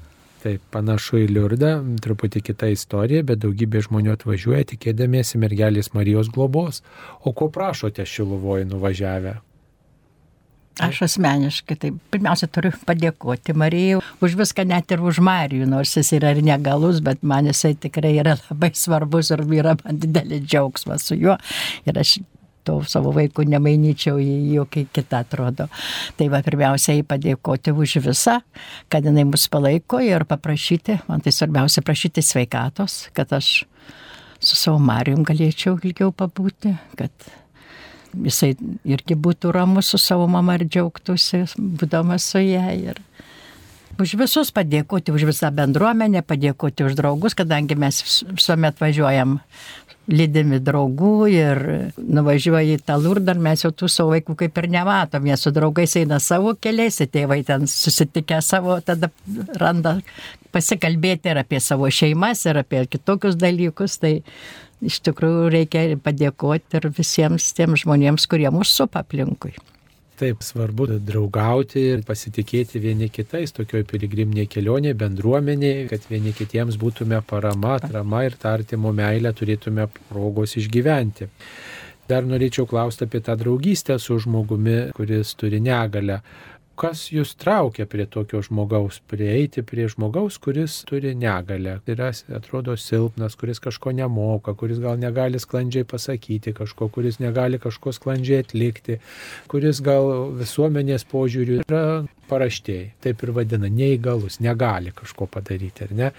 Taip, 0.45 0.63
panašu 0.75 1.23
į 1.23 1.27
Liurdą, 1.33 1.73
truputį 2.05 2.43
kita 2.51 2.69
istorija, 2.75 3.25
bet 3.27 3.41
daugybė 3.43 3.81
žmonių 3.87 4.13
atvažiuoja 4.15 4.69
tikėdamiesi 4.75 5.41
mergelės 5.43 5.95
Marijos 5.97 6.29
globos. 6.33 6.83
O 7.25 7.33
ko 7.37 7.49
prašote 7.53 8.05
Šiluvoje 8.07 8.69
nuvažiavę? 8.69 9.39
Aš 10.77 10.99
asmeniškai, 11.07 11.75
tai 11.81 11.91
pirmiausia 12.13 12.51
turiu 12.53 12.69
padėkoti 12.85 13.55
Marijai 13.57 14.03
už 14.21 14.35
viską, 14.37 14.67
net 14.69 14.93
ir 14.93 15.01
už 15.01 15.23
Marijų, 15.25 15.65
nors 15.71 15.95
jis 15.97 16.13
yra 16.19 16.35
ir 16.37 16.43
negalus, 16.45 17.01
bet 17.01 17.23
man 17.25 17.49
jisai 17.49 17.73
tikrai 17.81 18.13
yra 18.21 18.35
labai 18.43 18.75
svarbus 18.77 19.33
ir 19.33 19.41
yra 19.57 19.73
man 19.81 20.03
didelį 20.03 20.43
džiaugsmą 20.45 20.99
su 21.01 21.17
juo. 21.17 21.39
Ir 21.89 21.97
aš 22.03 22.19
to 22.67 22.81
savo 22.89 23.13
vaikų 23.17 23.47
nemainyčiau 23.53 24.19
į 24.23 24.35
jokį 24.57 24.87
kitą 24.97 25.23
atrodo. 25.25 25.69
Tai 26.19 26.29
va, 26.33 26.43
pirmiausiai 26.47 27.07
padėkoti 27.07 27.75
už 27.75 27.99
visą, 28.09 28.41
kad 28.93 29.07
jinai 29.07 29.27
mus 29.29 29.47
palaiko 29.53 30.03
ir 30.03 30.27
paprašyti, 30.29 31.01
man 31.09 31.25
tai 31.25 31.35
svarbiausia 31.35 31.85
prašyti 31.87 32.25
sveikatos, 32.25 33.07
kad 33.17 33.33
aš 33.37 33.65
su 34.43 34.59
savo 34.59 34.79
Marijum 34.83 35.25
galėčiau 35.27 35.79
ilgiau 35.81 36.13
pabūti, 36.15 36.75
kad 36.99 37.13
jisai 38.25 38.55
irgi 38.87 39.17
būtų 39.19 39.53
ramus 39.55 39.93
su 39.93 40.01
savo 40.01 40.27
mama 40.31 40.57
ir 40.59 40.67
džiaugtųsi, 40.69 41.45
būdamas 41.59 42.31
su 42.33 42.43
ją. 42.45 42.67
Ir 42.77 43.01
už 44.01 44.17
visus 44.21 44.53
padėkoti, 44.55 45.15
už 45.15 45.27
visą 45.31 45.51
bendruomenę, 45.55 46.23
padėkoti 46.27 46.87
už 46.87 46.97
draugus, 46.99 47.37
kadangi 47.37 47.79
mes 47.79 48.03
visuomet 48.29 48.81
važiuojam 48.81 49.39
lydimi 50.07 50.61
draugų 50.63 51.15
ir 51.33 51.61
nuvažiuoja 51.99 52.77
į 52.77 52.83
tą 52.87 52.97
lurdą, 53.03 53.35
mes 53.43 53.65
jau 53.65 53.73
tų 53.75 53.89
savo 53.91 54.15
vaikų 54.15 54.37
kaip 54.43 54.61
ir 54.63 54.69
nematom, 54.71 55.27
jie 55.27 55.37
su 55.41 55.53
draugais 55.55 55.97
eina 55.99 56.21
savo 56.23 56.55
keliais, 56.55 57.01
tėvai 57.13 57.41
ten 57.47 57.67
susitikę 57.71 58.39
savo, 58.45 58.79
tada 58.87 59.11
randa 59.59 59.99
pasikalbėti 60.55 61.33
ir 61.33 61.43
apie 61.43 61.61
savo 61.61 61.91
šeimas, 61.91 62.47
ir 62.47 62.63
apie 62.63 62.85
kitokius 62.91 63.39
dalykus. 63.41 63.99
Tai 64.03 64.15
iš 64.87 65.01
tikrųjų 65.09 65.49
reikia 65.53 65.87
padėkoti 66.03 66.79
ir 66.79 66.91
visiems 66.95 67.51
tiems 67.57 67.83
žmonėms, 67.85 68.29
kurie 68.31 68.51
mūsų 68.53 68.85
supa 68.85 69.03
aplinkui. 69.03 69.57
Taip, 70.17 70.41
svarbu 70.41 70.87
draugauti 71.05 71.83
ir 71.93 72.03
pasitikėti 72.09 72.81
vieni 72.81 73.11
kitais 73.13 73.53
tokioje 73.53 73.85
piligriminėje 73.91 74.49
kelionėje, 74.55 74.97
bendruomenėje, 75.03 75.83
kad 75.91 76.07
vieni 76.09 76.33
kitiems 76.33 76.79
būtume 76.81 77.19
parama, 77.29 77.75
atrama 77.77 78.23
ir 78.25 78.39
tartimo 78.41 78.95
meilę 78.97 79.35
turėtume 79.37 79.85
progos 80.09 80.57
išgyventi. 80.57 81.29
Dar 82.09 82.25
norėčiau 82.25 82.65
klausti 82.71 83.05
apie 83.05 83.21
tą 83.27 83.35
draugystę 83.37 83.99
su 84.01 84.17
žmogumi, 84.23 84.79
kuris 84.97 85.35
turi 85.37 85.61
negalę 85.61 86.23
kas 86.79 87.07
jūs 87.13 87.33
traukia 87.41 87.87
prie 87.89 88.05
tokio 88.11 88.43
žmogaus, 88.45 88.99
prieiti 89.11 89.65
prie 89.67 89.87
žmogaus, 89.91 90.37
kuris 90.43 90.79
turi 90.89 91.15
negalę, 91.19 91.79
kuris 91.87 92.23
atrodo 92.37 92.77
silpnas, 92.81 93.37
kuris 93.41 93.61
kažko 93.65 93.95
nemoka, 93.97 94.55
kuris 94.59 94.81
gal 94.83 95.01
negali 95.01 95.41
sklandžiai 95.43 95.87
pasakyti 95.89 96.55
kažko, 96.57 96.91
kuris 96.93 97.19
negali 97.23 97.61
kažko 97.63 97.95
sklandžiai 97.97 98.45
atlikti, 98.45 98.99
kuris 99.51 99.81
gal 99.85 100.31
visuomenės 100.37 101.07
požiūrių 101.11 101.63
yra 101.65 101.83
paraštėjai, 102.31 102.93
taip 103.05 103.25
ir 103.25 103.35
vadina, 103.37 103.71
neįgalus, 103.73 104.41
negali 104.45 104.93
kažko 104.95 105.29
padaryti, 105.31 105.87
ar 105.87 105.97
ne? 105.97 106.13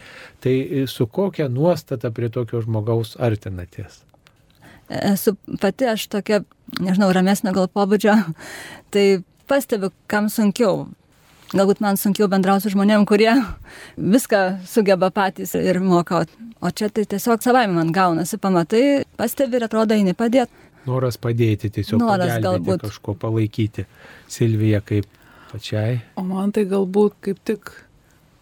Tai 0.43 0.57
su 0.89 1.07
kokia 1.07 1.49
nuostata 1.51 2.11
prie 2.15 2.31
tokio 2.33 2.63
žmogaus 2.65 3.15
artinatės? 3.19 4.03
Esu 4.87 5.35
pati 5.59 5.87
aš 5.91 6.07
tokia, 6.07 6.43
nežinau, 6.79 7.09
ramesnio 7.15 7.51
gal 7.55 7.67
pobūdžio, 7.67 8.15
tai 8.95 9.07
pastebiu, 9.49 9.91
kam 10.11 10.29
sunkiau. 10.31 10.87
Galbūt 11.55 11.79
man 11.79 11.95
sunkiau 11.95 12.27
bendrauti 12.27 12.67
su 12.67 12.73
žmonėm, 12.73 13.05
kurie 13.07 13.31
viską 13.95 14.41
sugeba 14.67 15.07
patys 15.15 15.53
ir 15.55 15.79
moka, 15.79 16.25
o 16.59 16.71
čia 16.75 16.89
tai 16.91 17.05
tiesiog 17.07 17.43
savaime 17.43 17.77
man 17.77 17.93
gaunasi, 17.95 18.39
pamatai, 18.43 18.81
pastebi 19.19 19.55
ir 19.55 19.67
atrodo 19.69 19.95
eini 19.95 20.11
padėti. 20.17 20.65
Noras 20.87 21.19
padėti, 21.19 21.71
tiesiog 21.71 22.03
Noras 22.03 22.37
galbūt 22.43 22.83
kažko 22.83 23.15
palaikyti. 23.19 23.87
Silvija 24.31 24.83
kaip 24.83 25.07
pačiai. 25.53 26.01
O 26.19 26.23
man 26.27 26.51
tai 26.55 26.65
galbūt 26.67 27.15
kaip 27.23 27.39
tik 27.47 27.71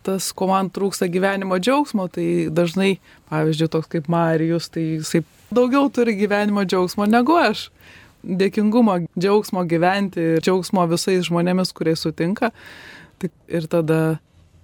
tas, 0.06 0.32
ko 0.38 0.50
man 0.50 0.70
trūksta 0.74 1.10
gyvenimo 1.10 1.58
džiaugsmo, 1.62 2.08
tai 2.14 2.28
dažnai, 2.54 2.96
pavyzdžiui, 3.30 3.72
toks 3.74 3.90
kaip 3.94 4.10
Marijus, 4.12 4.70
tai 4.74 4.84
jisai 5.00 5.24
daugiau 5.54 5.90
turi 5.94 6.18
gyvenimo 6.18 6.66
džiaugsmo 6.66 7.06
negu 7.10 7.38
aš 7.38 7.70
dėkingumo, 8.26 9.00
džiaugsmo 9.14 9.64
gyventi 9.70 10.24
ir 10.36 10.44
džiaugsmo 10.44 10.86
visais 10.92 11.28
žmonėmis, 11.30 11.74
kuriais 11.78 12.02
sutinka. 12.06 12.52
Ir 13.48 13.68
tada, 13.72 14.18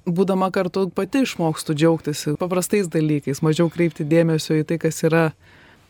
būdama 0.06 0.51
kartu, 0.53 0.88
pati 0.96 1.24
išmokstu 1.25 1.75
džiaugtis 1.77 2.25
paprastais 2.41 2.89
dalykais, 2.91 3.44
mažiau 3.46 3.72
kreipti 3.72 4.06
dėmesio 4.08 4.58
į 4.60 4.68
tai, 4.70 4.80
kas 4.82 5.01
yra 5.08 5.30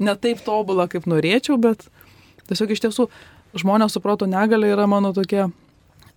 ne 0.01 0.15
taip 0.19 0.43
tobula, 0.45 0.87
kaip 0.91 1.07
norėčiau, 1.09 1.57
bet 1.61 1.87
tiesiog 2.49 2.75
iš 2.75 2.83
tiesų 2.85 3.07
žmonės 3.61 3.95
su 3.95 4.03
proto 4.03 4.27
negalė 4.29 4.73
yra 4.75 4.87
mano 4.89 5.13
tokie 5.15 5.47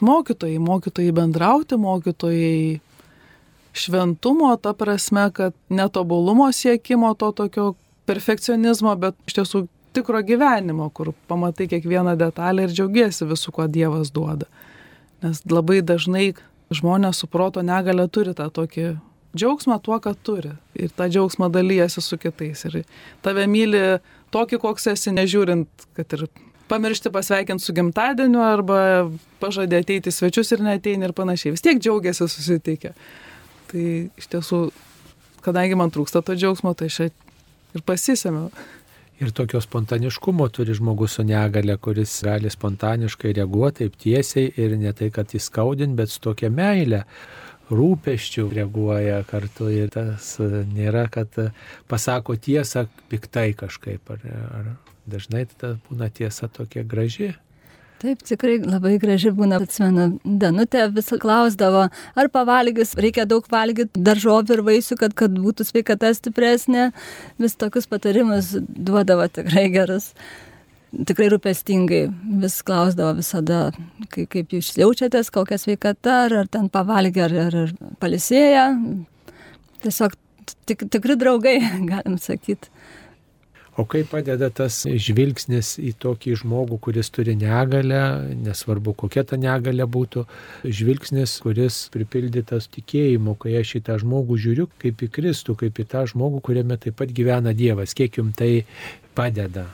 mokytojai, 0.04 0.58
mokytojai 0.62 1.14
bendrauti, 1.14 1.78
mokytojai 1.80 2.80
šventumo, 3.74 4.52
ta 4.62 4.74
prasme, 4.76 5.28
kad 5.34 5.54
netobulumo 5.68 6.50
siekimo 6.52 7.14
to 7.18 7.32
tokio 7.32 7.72
perfekcionizmo, 8.06 8.94
bet 9.00 9.16
iš 9.26 9.38
tiesų 9.40 9.64
tikro 9.94 10.20
gyvenimo, 10.26 10.90
kur 10.94 11.12
pamatai 11.30 11.68
kiekvieną 11.70 12.16
detalę 12.20 12.66
ir 12.66 12.74
džiaugiesi 12.74 13.28
visų, 13.30 13.54
ko 13.54 13.68
Dievas 13.70 14.12
duoda. 14.14 14.48
Nes 15.24 15.40
labai 15.48 15.80
dažnai 15.86 16.32
žmonės 16.74 17.22
su 17.22 17.28
proto 17.30 17.62
negale 17.64 18.06
turi 18.12 18.34
tą 18.36 18.50
tokį 18.52 18.94
džiaugsmą 19.34 19.78
tuo, 19.82 19.98
ką 20.02 20.14
turi. 20.22 20.54
Ir 20.78 20.92
tą 20.94 21.08
džiaugsmą 21.10 21.50
dalyjasi 21.52 22.02
su 22.04 22.18
kitais. 22.20 22.64
Ir 22.68 22.82
tave 23.22 23.46
myli 23.50 23.82
tokį, 24.34 24.60
koks 24.62 24.90
esi, 24.94 25.14
nežiūrint, 25.14 25.88
kad 25.96 26.16
ir 26.16 26.26
pamiršti 26.70 27.12
pasveikinti 27.12 27.64
su 27.64 27.74
gimtadieniu 27.76 28.40
arba 28.42 28.78
pažadė 29.42 29.82
ateiti 29.82 30.12
svečius 30.14 30.54
ir 30.54 30.64
neteini 30.64 31.08
ir 31.08 31.14
panašiai. 31.16 31.54
Vis 31.54 31.64
tiek 31.64 31.82
džiaugiasi 31.82 32.28
susitikę. 32.30 32.94
Tai 33.70 33.84
iš 34.20 34.30
tiesų, 34.32 34.62
kadangi 35.44 35.76
man 35.78 35.92
trūksta 35.94 36.22
to 36.24 36.36
džiaugsmo, 36.38 36.72
tai 36.78 36.88
aš 36.92 37.08
ir 37.08 37.84
pasisėmiau. 37.84 38.50
Ir 39.22 39.30
tokio 39.30 39.60
spontaniškumo 39.62 40.48
turi 40.48 40.74
žmogus 40.74 41.12
su 41.18 41.24
negale, 41.24 41.76
kuris 41.76 42.16
gali 42.26 42.50
spontaniškai 42.50 43.32
reaguoti 43.32 43.84
taip 43.84 43.98
tiesiai 44.02 44.50
ir 44.56 44.74
ne 44.78 44.92
tai, 44.92 45.10
kad 45.14 45.30
įskaudint, 45.38 45.94
bet 45.94 46.10
su 46.10 46.20
tokia 46.24 46.50
meile 46.50 47.04
rūpeščių 47.70 48.48
reaguoja 48.52 49.22
kartu 49.28 49.70
ir 49.72 49.92
tas 49.94 50.34
nėra, 50.74 51.06
kad 51.12 51.38
pasako 51.88 52.36
tiesą 52.36 52.88
piktai 53.08 53.52
kažkaip. 53.56 54.10
Ar, 54.10 54.26
ar 54.58 54.74
dažnai 55.06 55.46
tada 55.46 55.76
būna 55.88 56.10
tiesa 56.12 56.48
tokia 56.48 56.84
graži. 56.84 57.32
Taip, 58.04 58.20
tikrai 58.20 58.58
labai 58.60 58.98
graži 59.00 59.30
būna, 59.32 59.62
atsimenu, 59.64 60.18
Danutė 60.40 60.82
vis 60.92 61.06
klausdavo, 61.22 61.86
ar 62.20 62.28
pavalgys, 62.32 62.90
reikia 63.00 63.24
daug 63.24 63.46
valgyti 63.48 64.02
daržovių 64.04 64.58
ir 64.58 64.62
vaisių, 64.66 64.98
kad, 65.00 65.14
kad 65.16 65.32
būtų 65.32 65.64
sveikata 65.64 66.10
stipresnė. 66.12 66.90
Vis 67.40 67.56
tokius 67.56 67.88
patarimus 67.88 68.50
duodavo 68.60 69.24
tikrai 69.32 69.70
gerus. 69.72 70.10
Tikrai 70.92 71.30
rūpestingai 71.32 72.02
vis 72.42 72.58
klausdavo 72.66 73.16
visada, 73.22 73.62
kaip, 74.12 74.28
kaip 74.36 74.52
jūs 74.52 74.74
jaučiatės, 74.82 75.32
kokia 75.32 75.56
sveikata, 75.62 76.18
ar, 76.26 76.36
ar 76.42 76.52
ten 76.52 76.68
pavalgė, 76.68 77.24
ar, 77.24 77.38
ar, 77.46 77.58
ar 77.64 77.96
palisėję. 78.04 78.66
tiesiog 79.86 80.20
tik, 80.68 80.84
tikri 80.92 81.16
draugai, 81.16 81.56
galim 81.94 82.20
sakyti. 82.20 82.68
O 83.74 83.82
kaip 83.90 84.12
padeda 84.12 84.52
tas 84.54 84.84
žvilgsnis 84.86 85.72
į 85.82 85.96
tokį 85.98 86.36
žmogų, 86.44 86.76
kuris 86.86 87.08
turi 87.10 87.32
negalę, 87.34 88.02
nesvarbu 88.44 88.92
kokia 89.00 89.24
ta 89.26 89.38
negalė 89.40 89.88
būtų, 89.90 90.22
žvilgsnis, 90.62 91.32
kuris 91.42 91.80
pripildytas 91.94 92.68
tikėjimu, 92.70 93.34
kai 93.42 93.56
aš 93.58 93.74
į 93.80 93.82
tą 93.88 93.96
žmogų 94.04 94.38
žiūriu 94.44 94.68
kaip 94.78 95.02
į 95.02 95.08
Kristų, 95.16 95.56
kaip 95.64 95.80
į 95.82 95.88
tą 95.90 96.04
žmogų, 96.12 96.44
kuriame 96.46 96.78
taip 96.78 97.00
pat 97.02 97.10
gyvena 97.16 97.50
Dievas, 97.50 97.96
kiek 97.98 98.20
jums 98.20 98.38
tai 98.38 98.52
padeda. 99.18 99.66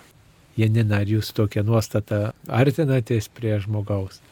Janina, 0.57 1.03
ar 1.05 1.13
jūs 1.13 1.35
tokią 1.37 1.67
nuostatą 1.69 2.23
artinatės 2.49 3.29
prie 3.37 3.53
žmogaus? 3.61 4.23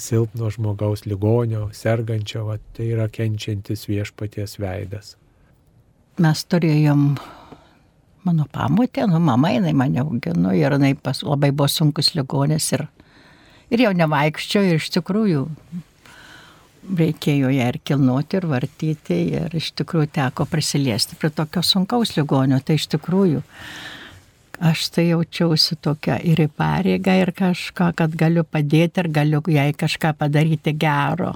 Silpno 0.00 0.50
žmogaus, 0.50 1.06
ligonio, 1.06 1.68
sergančio, 1.76 2.42
va, 2.48 2.58
tai 2.74 2.90
yra 2.96 3.06
kenčiantis 3.12 3.86
viešpaties 3.86 4.58
veidas. 4.58 5.14
Mes 6.18 6.42
turėjom 6.48 7.10
mano 8.26 8.46
pamotė, 8.52 9.06
nu 9.10 9.20
mama 9.22 9.52
jinai 9.54 9.74
mane 9.76 10.02
augino 10.02 10.54
ir 10.56 10.76
jinai 10.76 10.94
pas, 10.98 11.22
labai 11.22 11.52
buvo 11.54 11.68
sunkus 11.70 12.12
ligonės 12.18 12.72
ir, 12.76 12.86
ir 13.70 13.86
jau 13.86 13.92
nevaikščio 13.96 14.64
ir 14.66 14.80
iš 14.80 14.90
tikrųjų 14.98 15.44
reikėjo 16.86 17.50
ją 17.50 17.66
ir 17.72 17.80
kilnuoti 17.82 18.38
ir 18.38 18.46
vartyti 18.50 19.18
ir 19.40 19.54
iš 19.58 19.72
tikrųjų 19.80 20.10
teko 20.18 20.46
prisiliesti 20.50 21.18
prie 21.18 21.32
tokio 21.34 21.62
sunkaus 21.66 22.14
ligonio, 22.18 22.60
tai 22.62 22.78
iš 22.78 22.88
tikrųjų 22.94 23.42
aš 24.66 24.86
tai 24.94 25.08
jaučiausi 25.10 25.76
tokia 25.82 26.20
ir 26.24 26.40
į 26.46 26.48
pareigą 26.56 27.16
ir 27.20 27.32
kažką, 27.36 27.90
kad 27.98 28.14
galiu 28.16 28.44
padėti 28.44 29.02
ir 29.02 29.10
galiu 29.12 29.42
jai 29.52 29.72
kažką 29.76 30.14
padaryti 30.18 30.72
gero 30.78 31.34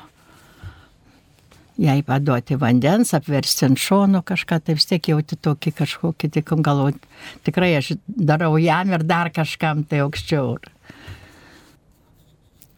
jai 1.80 2.00
paduoti 2.06 2.58
vandens, 2.60 3.14
apversti 3.16 3.66
ant 3.68 3.80
šono 3.80 4.20
kažką, 4.26 4.60
taip 4.64 4.80
vis 4.80 4.88
tiek 4.90 5.10
jauti 5.12 5.38
tokį 5.40 5.72
kažkokį, 5.78 6.30
tik 6.37 6.52
galvoti, 6.60 7.00
tikrai 7.46 7.72
aš 7.78 7.94
darau 8.06 8.56
jam 8.60 8.92
ir 8.92 9.06
dar 9.06 9.32
kažkam 9.34 9.84
tai 9.88 10.02
aukščiau. 10.04 10.58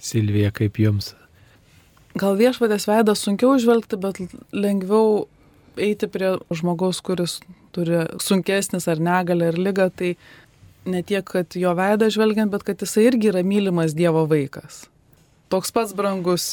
Silvija, 0.03 0.51
kaip 0.55 0.79
jums? 0.83 1.13
Gal 2.19 2.37
viešpatės 2.37 2.87
veidą 2.91 3.15
sunkiau 3.17 3.57
žvelgti, 3.61 3.99
bet 4.01 4.21
lengviau 4.53 5.27
eiti 5.81 6.09
prie 6.13 6.35
žmogaus, 6.53 7.01
kuris 7.05 7.39
turi 7.73 8.05
sunkesnis 8.21 8.89
ar 8.91 9.01
negalę 9.01 9.53
ar 9.53 9.59
lygą, 9.59 9.89
tai 9.97 10.15
ne 10.85 11.03
tiek, 11.07 11.25
kad 11.25 11.57
jo 11.57 11.73
veidą 11.79 12.11
žvelgiant, 12.13 12.53
bet 12.53 12.67
kad 12.67 12.83
jisai 12.83 13.07
irgi 13.09 13.31
yra 13.33 13.45
mylimas 13.47 13.97
Dievo 13.97 14.27
vaikas. 14.29 14.85
Toks 15.53 15.73
pats 15.73 15.95
brangus 15.97 16.47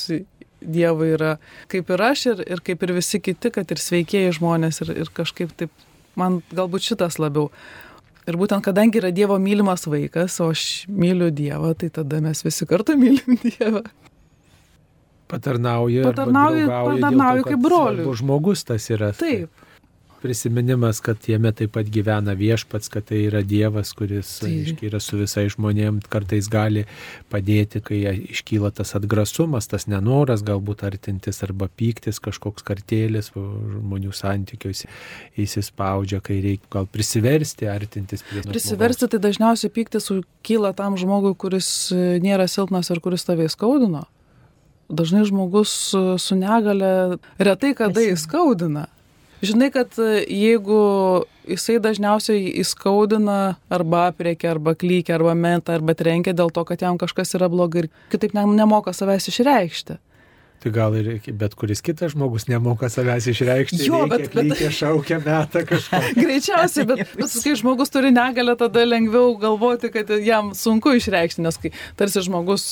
Dievui 0.60 1.14
yra 1.16 1.36
kaip 1.72 1.92
ir 1.94 2.04
aš 2.04 2.26
ir, 2.34 2.42
ir 2.56 2.64
kaip 2.66 2.84
ir 2.84 2.96
visi 2.98 3.22
kiti, 3.24 3.52
kad 3.56 3.70
ir 3.72 3.80
sveikieji 3.82 4.34
žmonės 4.40 4.82
ir, 4.84 4.94
ir 5.06 5.14
kažkaip 5.16 5.54
taip, 5.60 5.72
man 6.20 6.42
galbūt 6.52 6.90
šitas 6.92 7.20
labiau. 7.22 7.48
Ir 8.30 8.38
būtent 8.38 8.66
kadangi 8.66 9.00
yra 9.00 9.14
Dievo 9.16 9.40
mylimas 9.42 9.88
vaikas, 9.90 10.36
o 10.44 10.52
aš 10.54 10.86
myliu 10.92 11.32
Dievą, 11.34 11.74
tai 11.80 11.90
tada 11.94 12.20
mes 12.22 12.44
visi 12.46 12.68
kartu 12.70 12.98
mylim 13.00 13.40
Dievą. 13.46 13.86
Patarnauju. 15.30 16.04
Patarnauju, 16.10 16.68
patarnauju 16.68 17.48
kaip 17.48 17.64
broliu. 17.64 18.14
Žmogus 18.18 18.66
tas 18.66 18.86
yra. 18.90 19.14
Taip 19.18 19.69
prisiminimas, 20.22 21.00
kad 21.04 21.24
jame 21.28 21.52
taip 21.56 21.74
pat 21.76 21.88
gyvena 21.92 22.36
viešpats, 22.38 22.92
kad 22.92 23.08
tai 23.10 23.24
yra 23.28 23.42
Dievas, 23.46 23.92
kuris 23.98 24.32
aiškiai, 24.46 24.90
yra 24.90 25.00
su 25.04 25.20
visais 25.20 25.54
žmonėm, 25.56 26.02
kartais 26.12 26.50
gali 26.52 26.86
padėti, 27.32 27.82
kai 27.86 28.02
iškyla 28.20 28.72
tas 28.76 28.96
atgrasumas, 29.00 29.70
tas 29.72 29.88
nenoras 29.92 30.44
galbūt 30.46 30.84
artintis 30.88 31.42
arba 31.48 31.70
pyktis, 31.70 32.22
kažkoks 32.24 32.66
kartėlis 32.68 33.32
žmonių 33.34 34.14
santykiuose 34.16 34.90
įsispaudžia, 35.40 36.22
kai 36.26 36.40
reikia 36.46 36.74
gal 36.78 36.90
prisiversti 36.92 37.70
artintis 37.72 38.26
prie 38.28 38.44
to. 38.44 38.52
Prisiversti 38.54 39.10
tai 39.12 39.24
dažniausiai 39.24 39.74
pyktis 39.74 40.12
kyla 40.46 40.76
tam 40.78 41.00
žmogui, 41.00 41.34
kuris 41.40 41.90
nėra 41.96 42.48
silpnas 42.52 42.92
ir 42.92 43.02
kuris 43.04 43.28
tave 43.28 43.50
įskaudino. 43.50 44.06
Dažnai 44.90 45.22
žmogus 45.30 45.74
su 45.94 46.36
negale 46.38 47.20
retai 47.38 47.76
kada 47.78 48.02
įskaudina. 48.10 48.88
Žinai, 49.42 49.70
kad 49.72 49.96
e, 49.96 50.26
jeigu 50.28 50.80
jisai 51.48 51.78
dažniausiai 51.80 52.52
įskaudina 52.60 53.56
arba 53.72 54.10
apriekia, 54.10 54.52
arba 54.52 54.74
klykia, 54.76 55.16
arba 55.16 55.36
meta, 55.38 55.78
arba 55.78 55.96
trenkia 55.96 56.34
dėl 56.36 56.52
to, 56.52 56.66
kad 56.68 56.84
jam 56.84 57.00
kažkas 57.00 57.32
yra 57.40 57.48
blogai 57.52 57.86
ir 57.86 57.90
kitaip 58.12 58.36
nemoka 58.36 58.92
savęs 58.96 59.32
išreikšti. 59.32 59.96
Tai 60.60 60.72
gal 60.76 60.96
ir 61.00 61.08
bet 61.40 61.54
kuris 61.56 61.80
kitas 61.86 62.12
žmogus 62.12 62.50
nemoka 62.50 62.90
savęs 62.92 63.30
išreikšti. 63.32 63.80
Jo, 63.88 64.02
bet... 64.12 64.28
Klykia, 64.34 64.68
šaukia, 64.76 65.20
meta 65.24 65.62
kažką. 65.68 66.02
Greičiausiai, 66.24 66.88
bet, 66.90 67.04
bet 67.16 67.36
kai 67.46 67.54
žmogus 67.56 67.94
turi 67.94 68.12
negalę, 68.12 68.58
tada 68.60 68.84
lengviau 68.84 69.38
galvoti, 69.40 69.92
kad 69.94 70.12
jam 70.26 70.52
sunku 70.58 70.92
išreikšti, 70.98 71.46
nes 71.46 71.60
kai 71.62 71.72
tarsi 72.00 72.24
žmogus 72.26 72.66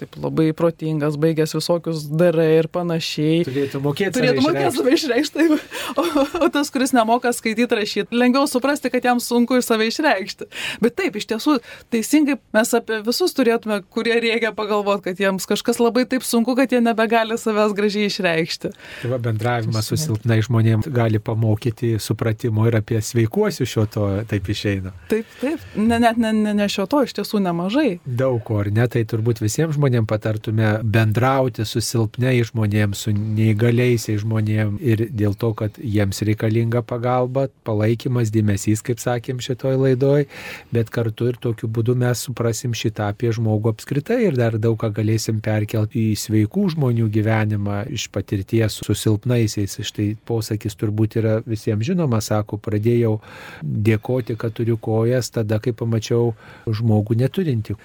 taip 0.00 0.18
labai 0.18 0.50
protingas, 0.56 1.18
baigęs 1.20 1.54
visokius 1.54 2.08
darai 2.10 2.48
ir 2.58 2.70
panašiai. 2.74 3.44
Turėtų 3.46 3.82
mokėti. 3.86 4.16
Turėtų 4.18 4.44
mokėti 4.48 4.74
save 4.80 4.96
išreikšti. 4.98 5.48
O, 5.94 6.04
o 6.44 6.50
tas, 6.52 6.72
kuris 6.74 6.90
nemoka 6.96 7.30
skaityti, 7.32 7.78
rašyti, 7.78 8.18
lengviau 8.18 8.48
suprasti, 8.50 8.90
kad 8.92 9.06
jam 9.06 9.22
sunku 9.22 9.60
save 9.64 9.88
išreikšti. 9.92 10.48
Bet 10.82 10.98
taip, 10.98 11.16
iš 11.18 11.28
tiesų, 11.30 11.58
teisingai 11.94 12.38
mes 12.56 12.74
apie 12.76 13.00
visus 13.06 13.34
turėtume, 13.36 13.80
kurie 13.94 14.18
reikia 14.20 14.52
pagalvoti, 14.56 15.06
kad 15.08 15.22
jiems 15.22 15.48
kažkas 15.48 15.80
labai 15.82 16.04
taip 16.10 16.26
sunku, 16.26 16.56
kad 16.58 16.72
jie 16.72 16.82
nebegali 16.84 17.27
gali 17.28 17.38
savęs 17.38 17.74
gražiai 17.74 18.06
išreikšti. 18.06 18.68
Tai 19.02 19.10
va, 19.10 19.18
bendravimas 19.18 19.88
su 19.88 19.96
silpnai 19.96 20.40
žmonėms 20.42 20.88
gali 20.92 21.18
pamokyti 21.18 21.98
supratimo 22.00 22.66
ir 22.68 22.78
apie 22.78 23.00
sveikuosius 23.02 23.68
šio 23.68 23.86
to 23.86 24.06
taip 24.28 24.48
išeina. 24.48 24.92
Taip, 25.08 25.26
taip, 25.40 25.60
ne, 25.76 25.98
net 26.00 26.16
ne, 26.16 26.32
ne, 26.32 26.54
ne 26.54 26.68
šio 26.68 26.86
to 26.86 27.02
iš 27.04 27.14
tiesų 27.18 27.42
nemažai. 27.44 27.98
Daug 28.04 28.40
ko, 28.44 28.60
ar 28.62 28.70
ne, 28.72 28.86
tai 28.88 29.04
turbūt 29.08 29.42
visiems 29.42 29.76
žmonėms 29.76 30.08
patartume 30.08 30.78
bendrauti 30.84 31.66
su 31.68 31.82
silpnai 31.84 32.38
žmonėms, 32.48 33.04
su 33.04 33.12
neįgaliaisiais 33.12 34.22
žmonėms 34.24 34.80
ir 34.80 35.04
dėl 35.12 35.36
to, 35.38 35.52
kad 35.58 35.76
jiems 35.78 36.22
reikalinga 36.24 36.82
pagalba, 36.86 37.48
palaikymas, 37.68 38.32
dėmesys, 38.32 38.82
kaip 38.86 39.02
sakėm 39.02 39.42
šitoj 39.44 39.76
laidoj, 39.84 40.26
bet 40.72 40.92
kartu 40.94 41.28
ir 41.32 41.40
tokiu 41.42 41.68
būdu 41.68 41.96
mes 41.98 42.24
suprasim 42.24 42.76
šitą 42.76 43.10
apie 43.12 43.32
žmogų 43.34 43.74
apskritai 43.74 44.22
ir 44.26 44.38
dar 44.38 44.56
daug 44.58 44.78
ką 44.80 44.92
galėsim 44.94 45.42
perkelti 45.44 46.10
į 46.12 46.18
sveikų 46.18 46.68
žmonių 46.74 47.08
gyvenimą 47.18 47.82
iš 47.94 48.08
patirties 48.14 48.80
su 48.80 48.96
silpnaisiais. 48.96 49.78
Štai 49.90 50.10
posakis 50.28 50.78
turbūt 50.78 51.18
yra 51.20 51.38
visiems 51.46 51.86
žinoma, 51.90 52.22
sako, 52.24 52.60
pradėjau 52.62 53.18
dėkoti, 53.62 54.38
kad 54.40 54.56
turiu 54.56 54.78
kojas, 54.80 55.32
tada 55.34 55.60
kai 55.62 55.76
pamačiau 55.76 56.32
žmogų 56.66 57.18
neturinti 57.22 57.76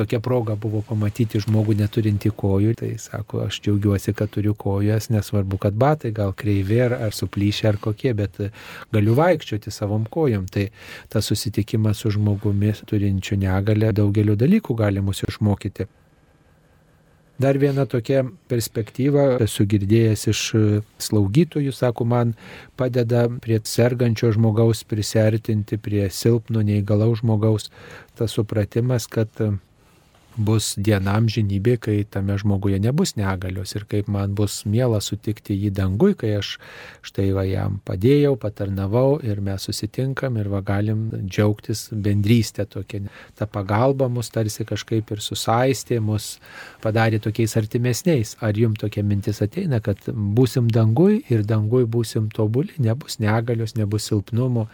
tokia 0.00 0.20
proga 0.24 0.54
buvo 0.56 0.80
pamatyti 0.86 1.40
žmogų 1.44 1.74
neturinti 1.76 2.32
kojų, 2.42 2.72
tai 2.80 2.90
sako, 3.02 3.44
aš 3.48 3.60
džiaugiuosi, 3.64 4.14
kad 4.16 4.32
turiu 4.32 4.54
kojas, 4.56 5.10
nesvarbu, 5.12 5.58
kad 5.60 5.76
batai 5.76 6.12
gal 6.16 6.32
kreivi 6.36 6.80
ar, 6.86 6.96
ar 7.08 7.16
suplyšę 7.16 7.68
ar 7.72 7.80
kokie, 7.84 8.14
bet 8.16 8.40
galiu 8.94 9.16
vaikščioti 9.18 9.72
savom 9.74 10.06
kojom. 10.10 10.48
Tai 10.48 10.70
tas 11.12 11.28
susitikimas 11.28 12.00
su 12.00 12.14
žmogumi 12.16 12.72
turinčiu 12.88 13.36
negalę 13.40 13.92
daugeliu 13.96 14.38
dalykų 14.40 14.78
gali 14.78 15.04
mus 15.04 15.24
išmokyti. 15.26 15.88
Dar 17.40 17.56
viena 17.56 17.86
tokia 17.88 18.20
perspektyva, 18.52 19.38
esu 19.40 19.64
girdėjęs 19.70 20.26
iš 20.28 20.40
slaugytojų, 21.00 21.72
sako, 21.72 22.04
man 22.04 22.34
padeda 22.76 23.22
prie 23.40 23.56
sergančio 23.64 24.28
žmogaus 24.36 24.82
prisertinti, 24.84 25.78
prie 25.80 26.10
silpno 26.12 26.60
neįgalaus 26.60 27.22
žmogaus 27.22 27.70
tas 28.20 28.36
supratimas, 28.36 29.08
kad 29.08 29.32
bus 30.40 30.72
diena 30.78 31.16
amžinybė, 31.20 31.76
kai 31.84 31.96
tame 32.08 32.36
žmoguje 32.40 32.80
nebus 32.82 33.14
negalios 33.18 33.74
ir 33.76 33.84
kaip 33.90 34.08
man 34.08 34.34
bus 34.38 34.62
miela 34.64 35.00
sutikti 35.04 35.56
jį 35.56 35.72
dangui, 35.76 36.14
kai 36.18 36.32
aš 36.38 36.54
štai 37.06 37.28
va 37.36 37.44
jam 37.48 37.78
padėjau, 37.86 38.36
patarnavau 38.40 39.18
ir 39.26 39.42
mes 39.44 39.66
susitinkam 39.68 40.38
ir 40.40 40.50
va 40.52 40.62
galim 40.64 41.08
džiaugtis 41.20 41.88
bendrystę 41.92 42.66
tokia. 42.70 43.02
Ta 43.38 43.46
pagalba 43.46 44.08
mus 44.08 44.32
tarsi 44.32 44.66
kažkaip 44.68 45.12
ir 45.14 45.22
susaistė, 45.24 46.00
mus 46.00 46.38
padarė 46.84 47.20
tokiais 47.22 47.56
artimesniais. 47.60 48.36
Ar 48.40 48.56
jums 48.56 48.80
tokia 48.80 49.04
mintis 49.06 49.42
ateina, 49.44 49.80
kad 49.84 50.08
būsim 50.08 50.70
dangui 50.72 51.20
ir 51.30 51.44
dangui 51.44 51.84
būsim 51.84 52.30
tobuli, 52.34 52.74
nebus 52.78 53.20
negalios, 53.20 53.76
nebus 53.78 54.08
silpnumo 54.10 54.68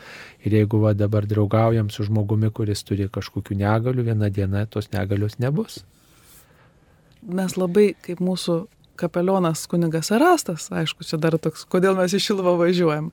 Ir 0.47 0.55
jeigu 0.55 0.79
va 0.79 0.93
dabar 0.95 1.25
draugaujam 1.27 1.89
su 1.91 2.05
žmogumi, 2.07 2.53
kuris 2.55 2.85
turi 2.87 3.09
kažkokių 3.11 3.57
negalių, 3.59 4.05
vieną 4.07 4.29
dieną 4.31 4.61
tos 4.71 4.93
negalios 4.93 5.41
nebus. 5.43 5.56
Mes 7.27 7.57
labai, 7.59 7.91
kaip 8.05 8.21
mūsų 8.23 8.65
kapelionas 8.97 9.67
kunigas 9.71 10.13
Erastas, 10.15 10.69
aišku, 10.73 11.05
čia 11.07 11.19
dar 11.21 11.37
toks, 11.43 11.67
kodėl 11.69 11.97
mes 11.99 12.15
iš 12.17 12.31
Šilvo 12.31 12.57
važiuojam. 12.61 13.11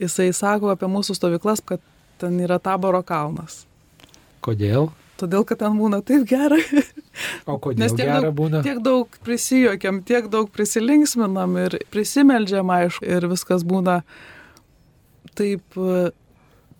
Jisai 0.00 0.30
sako 0.36 0.72
apie 0.72 0.88
mūsų 0.90 1.16
stovyklas, 1.16 1.62
kad 1.64 1.82
ten 2.20 2.40
yra 2.40 2.58
taboro 2.62 3.02
kalnas. 3.06 3.64
Kodėl? 4.44 4.90
Todėl, 5.20 5.44
kad 5.44 5.60
ten 5.60 5.76
būna 5.76 6.00
taip 6.06 6.24
gerai. 6.28 6.62
O 7.44 7.58
kodėl 7.60 7.84
Nes 7.84 7.92
tiek 7.92 8.06
gera 8.08 8.22
daug, 8.24 8.36
būna? 8.38 8.62
Tiek 8.64 8.80
daug 8.84 9.16
prisijokiam, 9.26 10.00
tiek 10.06 10.30
daug 10.32 10.48
prisilinksminam 10.54 11.58
ir 11.60 11.76
prisimeldžiam, 11.92 12.70
aišku, 12.72 13.04
ir 13.04 13.26
viskas 13.28 13.64
būna 13.68 13.98
taip 15.36 15.76
e, 15.76 16.10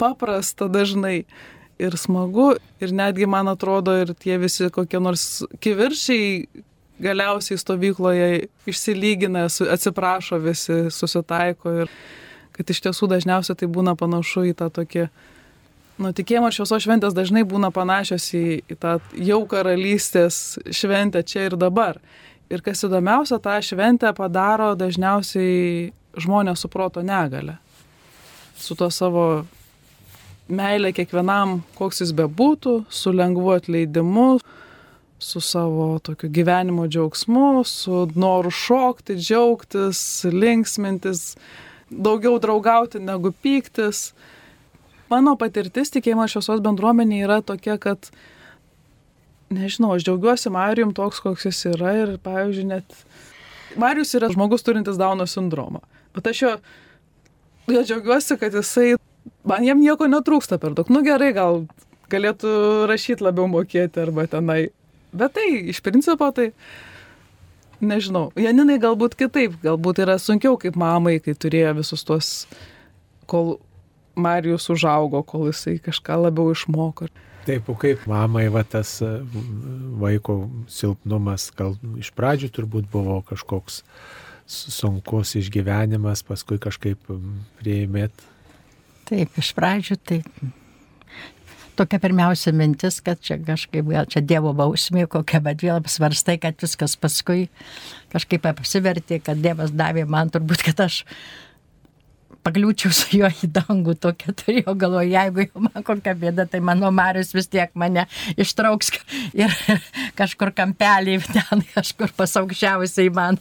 paprasta 0.00 0.70
dažnai 0.72 1.26
ir 1.80 1.96
smagu. 1.98 2.52
Ir 2.82 2.92
netgi, 2.96 3.28
man 3.30 3.50
atrodo, 3.50 3.94
ir 4.02 4.14
tie 4.18 4.38
visi 4.40 4.70
kokie 4.72 5.00
nors 5.02 5.42
kiviršiai 5.62 6.46
galiausiai 7.00 7.58
stovykloje 7.58 8.46
išsilygina, 8.68 9.46
atsiprašo 9.48 10.38
visi, 10.44 10.82
susitaiko. 10.92 11.74
Ir 11.84 11.92
kad 12.56 12.70
iš 12.70 12.82
tiesų 12.84 13.08
dažniausiai 13.14 13.56
tai 13.56 13.68
būna 13.72 13.96
panašu 13.96 14.44
į 14.50 14.56
tą 14.58 14.68
tokį 14.80 15.06
nu, 16.00 16.10
tikėjimo 16.16 16.48
ir 16.48 16.56
šviesos 16.56 16.84
šventės 16.84 17.16
dažnai 17.16 17.44
būna 17.48 17.70
panašios 17.74 18.30
į, 18.36 18.44
į 18.72 18.76
tą 18.80 18.98
jau 19.20 19.40
karalystės 19.48 20.58
šventę 20.72 21.22
čia 21.24 21.48
ir 21.48 21.56
dabar. 21.60 22.00
Ir 22.50 22.64
kas 22.66 22.82
įdomiausia, 22.86 23.38
tą 23.42 23.56
šventę 23.62 24.10
padaro 24.16 24.72
dažniausiai 24.78 25.92
žmonės 26.20 26.64
su 26.64 26.70
proto 26.72 27.04
negale. 27.06 27.58
Su 28.58 28.74
to 28.76 28.90
savo 28.92 29.46
meilė 30.50 30.92
kiekvienam, 30.96 31.60
koks 31.78 32.02
jis 32.04 32.14
bebūtų, 32.18 32.74
su 32.90 33.12
lengvu 33.14 33.54
atleidimu, 33.54 34.28
su 35.20 35.40
savo 35.44 35.98
tokiu 36.02 36.30
gyvenimo 36.32 36.88
džiaugsmu, 36.88 37.62
su 37.68 38.06
noru 38.16 38.50
šokti, 38.50 39.18
džiaugtis, 39.20 40.02
linksmintis, 40.32 41.34
daugiau 41.90 42.38
draugauti 42.42 43.02
negu 43.02 43.32
pyktis 43.44 44.10
mano 45.10 45.34
patirtis 45.38 45.92
tikėjimo 45.94 46.26
šviesos 46.30 46.62
bendruomenė 46.64 47.24
yra 47.26 47.40
tokia, 47.46 47.76
kad, 47.82 48.10
nežinau, 49.52 49.94
aš 49.96 50.06
džiaugiuosi 50.06 50.52
Marijum 50.54 50.94
toks, 50.96 51.22
koks 51.24 51.48
jis 51.50 51.64
yra 51.72 51.94
ir, 52.04 52.14
pavyzdžiui, 52.24 52.68
net 52.70 53.78
Marijus 53.80 54.14
yra 54.18 54.30
žmogus 54.32 54.64
turintis 54.66 54.98
Dauno 55.00 55.26
sindromą. 55.30 55.82
Bet 56.16 56.30
aš 56.30 56.42
jo, 56.44 56.52
jo 57.70 57.84
džiaugiuosi, 57.86 58.38
kad 58.40 58.54
jisai, 58.54 58.94
man 59.50 59.66
jam 59.66 59.80
nieko 59.82 60.08
netrūksta 60.10 60.60
per 60.62 60.76
daug. 60.78 60.90
Nu 60.92 61.02
gerai, 61.06 61.32
gal 61.36 61.64
galėtų 62.10 62.52
rašyti 62.90 63.26
labiau 63.26 63.48
mokėti 63.50 64.02
arba 64.02 64.26
tenai. 64.30 64.60
Bet 65.10 65.34
tai, 65.38 65.46
iš 65.72 65.80
principo, 65.82 66.28
tai, 66.34 66.50
nežinau, 67.82 68.28
Janinai 68.38 68.78
galbūt 68.82 69.16
kitaip, 69.18 69.56
galbūt 69.64 70.04
yra 70.04 70.18
sunkiau 70.22 70.58
kaip 70.60 70.78
mamai, 70.78 71.18
kai 71.24 71.34
turėjo 71.34 71.74
visus 71.80 72.06
tuos, 72.06 72.30
kol 73.30 73.58
Marijus 74.20 74.68
užaugo, 74.72 75.22
kol 75.26 75.48
jisai 75.50 75.78
kažką 75.82 76.18
labiau 76.26 76.54
išmoko. 76.54 77.08
Taip, 77.46 77.70
o 77.72 77.74
kaip 77.78 78.02
mamai 78.10 78.48
va 78.52 78.62
tas 78.68 78.98
e, 79.02 79.10
vaiko 80.02 80.42
silpnumas, 80.70 81.48
gal 81.56 81.78
iš 81.98 82.12
pradžių 82.14 82.50
turbūt 82.52 82.90
buvo 82.92 83.20
kažkoks 83.26 83.80
sunkus 84.50 85.36
išgyvenimas, 85.38 86.24
paskui 86.26 86.58
kažkaip 86.60 87.00
prieimėt. 87.60 88.12
Taip, 89.10 89.36
iš 89.42 89.50
pradžių 89.56 89.96
tai 90.06 90.20
tokia 91.80 91.98
pirmiausia 92.02 92.52
mintis, 92.54 93.00
kad 93.02 93.20
čia 93.24 93.38
kažkaip, 93.42 93.86
gal 93.88 94.08
čia 94.10 94.22
Dievo 94.22 94.52
bausmė 94.56 95.06
kokia, 95.10 95.40
bet 95.44 95.64
vėl 95.64 95.80
apsvarstai, 95.80 96.36
kad 96.42 96.58
viskas 96.60 96.96
paskui 97.00 97.48
kažkaip 98.12 98.46
apsivertė, 98.50 99.20
kad 99.24 99.40
Dievas 99.42 99.72
davė 99.74 100.04
man 100.10 100.32
turbūt, 100.32 100.62
kad 100.68 100.84
aš 100.86 101.02
pakliūčiau 102.46 102.92
su 102.94 103.18
juo 103.18 103.28
į 103.30 103.50
dangų, 103.54 103.94
tokia 104.00 104.34
turėjau 104.36 104.74
galvoje, 104.78 105.10
jeigu 105.12 105.44
jau 105.46 105.62
man 105.66 105.84
kokia 105.86 106.14
bėda, 106.18 106.46
tai 106.50 106.60
mano 106.64 106.90
Marius 106.94 107.32
vis 107.36 107.48
tiek 107.50 107.72
mane 107.78 108.06
ištrauks 108.40 108.92
ir 109.36 109.54
kažkur 110.20 110.52
kampelį 110.56 111.18
ten, 111.28 111.64
kažkur 111.74 112.12
pasaukščiausiai 112.18 113.12
man 113.14 113.40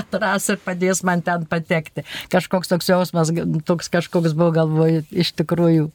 atras 0.00 0.48
ir 0.52 0.60
padės 0.64 1.02
man 1.06 1.22
ten 1.24 1.46
patekti. 1.48 2.04
Kažkoks 2.32 2.72
toks 2.72 2.90
jausmas, 2.90 3.32
toks 3.68 3.92
kažkoks 3.92 4.36
buvo 4.36 4.52
galvoju 4.58 5.04
iš 5.12 5.32
tikrųjų. 5.38 5.88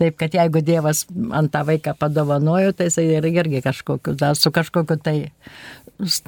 Taip, 0.00 0.18
kad 0.20 0.34
jeigu 0.34 0.62
Dievas 0.64 1.04
ant 1.34 1.52
tą 1.54 1.64
vaiką 1.66 1.96
padovanojo, 1.98 2.74
tai 2.76 2.90
jisai 2.90 3.08
ir 3.18 3.30
irgi 3.30 3.62
kažkokiu, 3.64 4.16
dar 4.18 4.38
su 4.38 4.52
kažkokiu 4.54 4.98
tai 5.02 5.16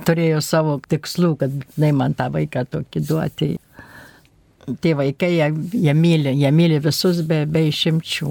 turėjo 0.07 0.43
savo 0.45 0.81
tikslų, 0.91 1.37
kad 1.41 1.55
jinai 1.77 1.93
man 1.97 2.15
tą 2.19 2.29
vaiką 2.35 2.67
tokį 2.71 3.03
duoti 3.07 3.55
tie 4.81 4.95
vaikai, 4.99 5.33
jie, 5.37 5.49
jie, 5.73 5.95
myli, 5.95 6.35
jie 6.41 6.53
myli 6.53 6.79
visus 6.83 7.23
be, 7.27 7.45
be 7.47 7.67
išimčių. 7.71 8.31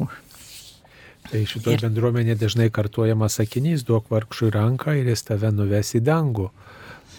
Tai 1.25 1.41
šitoje 1.49 1.79
ir... 1.79 1.83
bendruomenėje 1.87 2.37
dažnai 2.43 2.69
kartuojamas 2.73 3.39
sakinys, 3.39 3.85
duok 3.87 4.11
vargšui 4.13 4.51
ranką 4.53 4.93
ir 4.99 5.09
jis 5.09 5.25
tave 5.29 5.51
nuves 5.55 5.95
į 5.97 6.03
dangų 6.05 6.51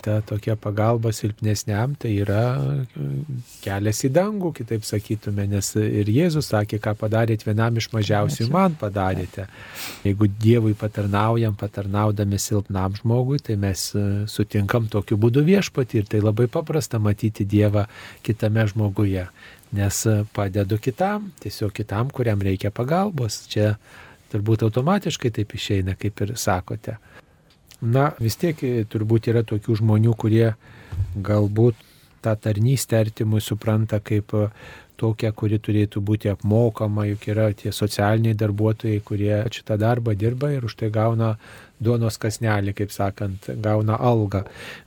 ta 0.06 0.20
tokia 0.22 0.54
pagalba 0.56 1.10
silpnesniam, 1.12 1.96
tai 1.98 2.12
yra 2.22 2.42
e, 2.54 3.06
kelias 3.64 4.04
į 4.06 4.12
dangų, 4.14 4.52
kitaip 4.54 4.86
sakytume, 4.86 5.48
nes 5.50 5.72
ir 5.80 6.06
Jėzus 6.14 6.52
sakė, 6.52 6.78
ką 6.84 6.92
padarėt 7.00 7.42
vienam 7.46 7.80
iš 7.80 7.88
mažiausių, 7.94 8.46
man 8.54 8.76
padarėte. 8.78 9.48
Jeigu 10.06 10.30
Dievui 10.30 10.76
patarnaujam, 10.78 11.56
patarnaudami 11.58 12.38
silpnam 12.38 12.94
žmogui, 13.00 13.40
tai 13.42 13.58
mes 13.66 13.88
e, 13.98 14.06
sutinkam 14.30 14.86
tokiu 14.92 15.18
būdu 15.18 15.42
viešpatį 15.50 16.02
ir 16.02 16.08
tai 16.14 16.22
labai 16.22 16.46
paprasta 16.46 17.02
matyti 17.02 17.48
Dievą 17.56 17.88
kitame 18.26 18.68
žmoguje, 18.70 19.26
nes 19.74 20.02
e, 20.06 20.20
padedu 20.38 20.78
kitam, 20.78 21.32
tiesiog 21.42 21.74
kitam, 21.82 22.14
kuriam 22.14 22.46
reikia 22.46 22.70
pagalbos. 22.70 23.42
Čia 23.50 23.74
turbūt 24.30 24.62
automatiškai 24.70 25.34
taip 25.34 25.58
išeina, 25.58 25.98
kaip 25.98 26.22
ir 26.22 26.36
sakote. 26.38 27.00
Na, 27.80 28.10
vis 28.22 28.38
tiek 28.40 28.62
e, 28.64 28.84
turbūt 28.88 29.28
yra 29.28 29.42
tokių 29.44 29.76
žmonių, 29.82 30.14
kurie 30.16 30.54
galbūt 31.16 31.76
tą 32.24 32.32
tarnystę 32.40 33.00
artimui 33.02 33.42
supranta 33.44 34.00
kaip 34.00 34.32
e, 34.34 34.48
tokią, 35.00 35.32
kuri 35.36 35.58
turėtų 35.62 36.02
būti 36.04 36.32
apmokama, 36.32 37.06
juk 37.10 37.28
yra 37.32 37.50
tie 37.56 37.72
socialiniai 37.74 38.36
darbuotojai, 38.38 39.02
kurie 39.04 39.42
šitą 39.52 39.78
darbą 39.80 40.16
dirba 40.18 40.52
ir 40.54 40.66
už 40.68 40.76
tai 40.80 40.90
gauna 40.94 41.36
duonos 41.82 42.16
kasnelį, 42.20 42.72
kaip 42.76 42.92
sakant, 42.92 43.48
gauna 43.62 43.98
algą. 44.00 44.42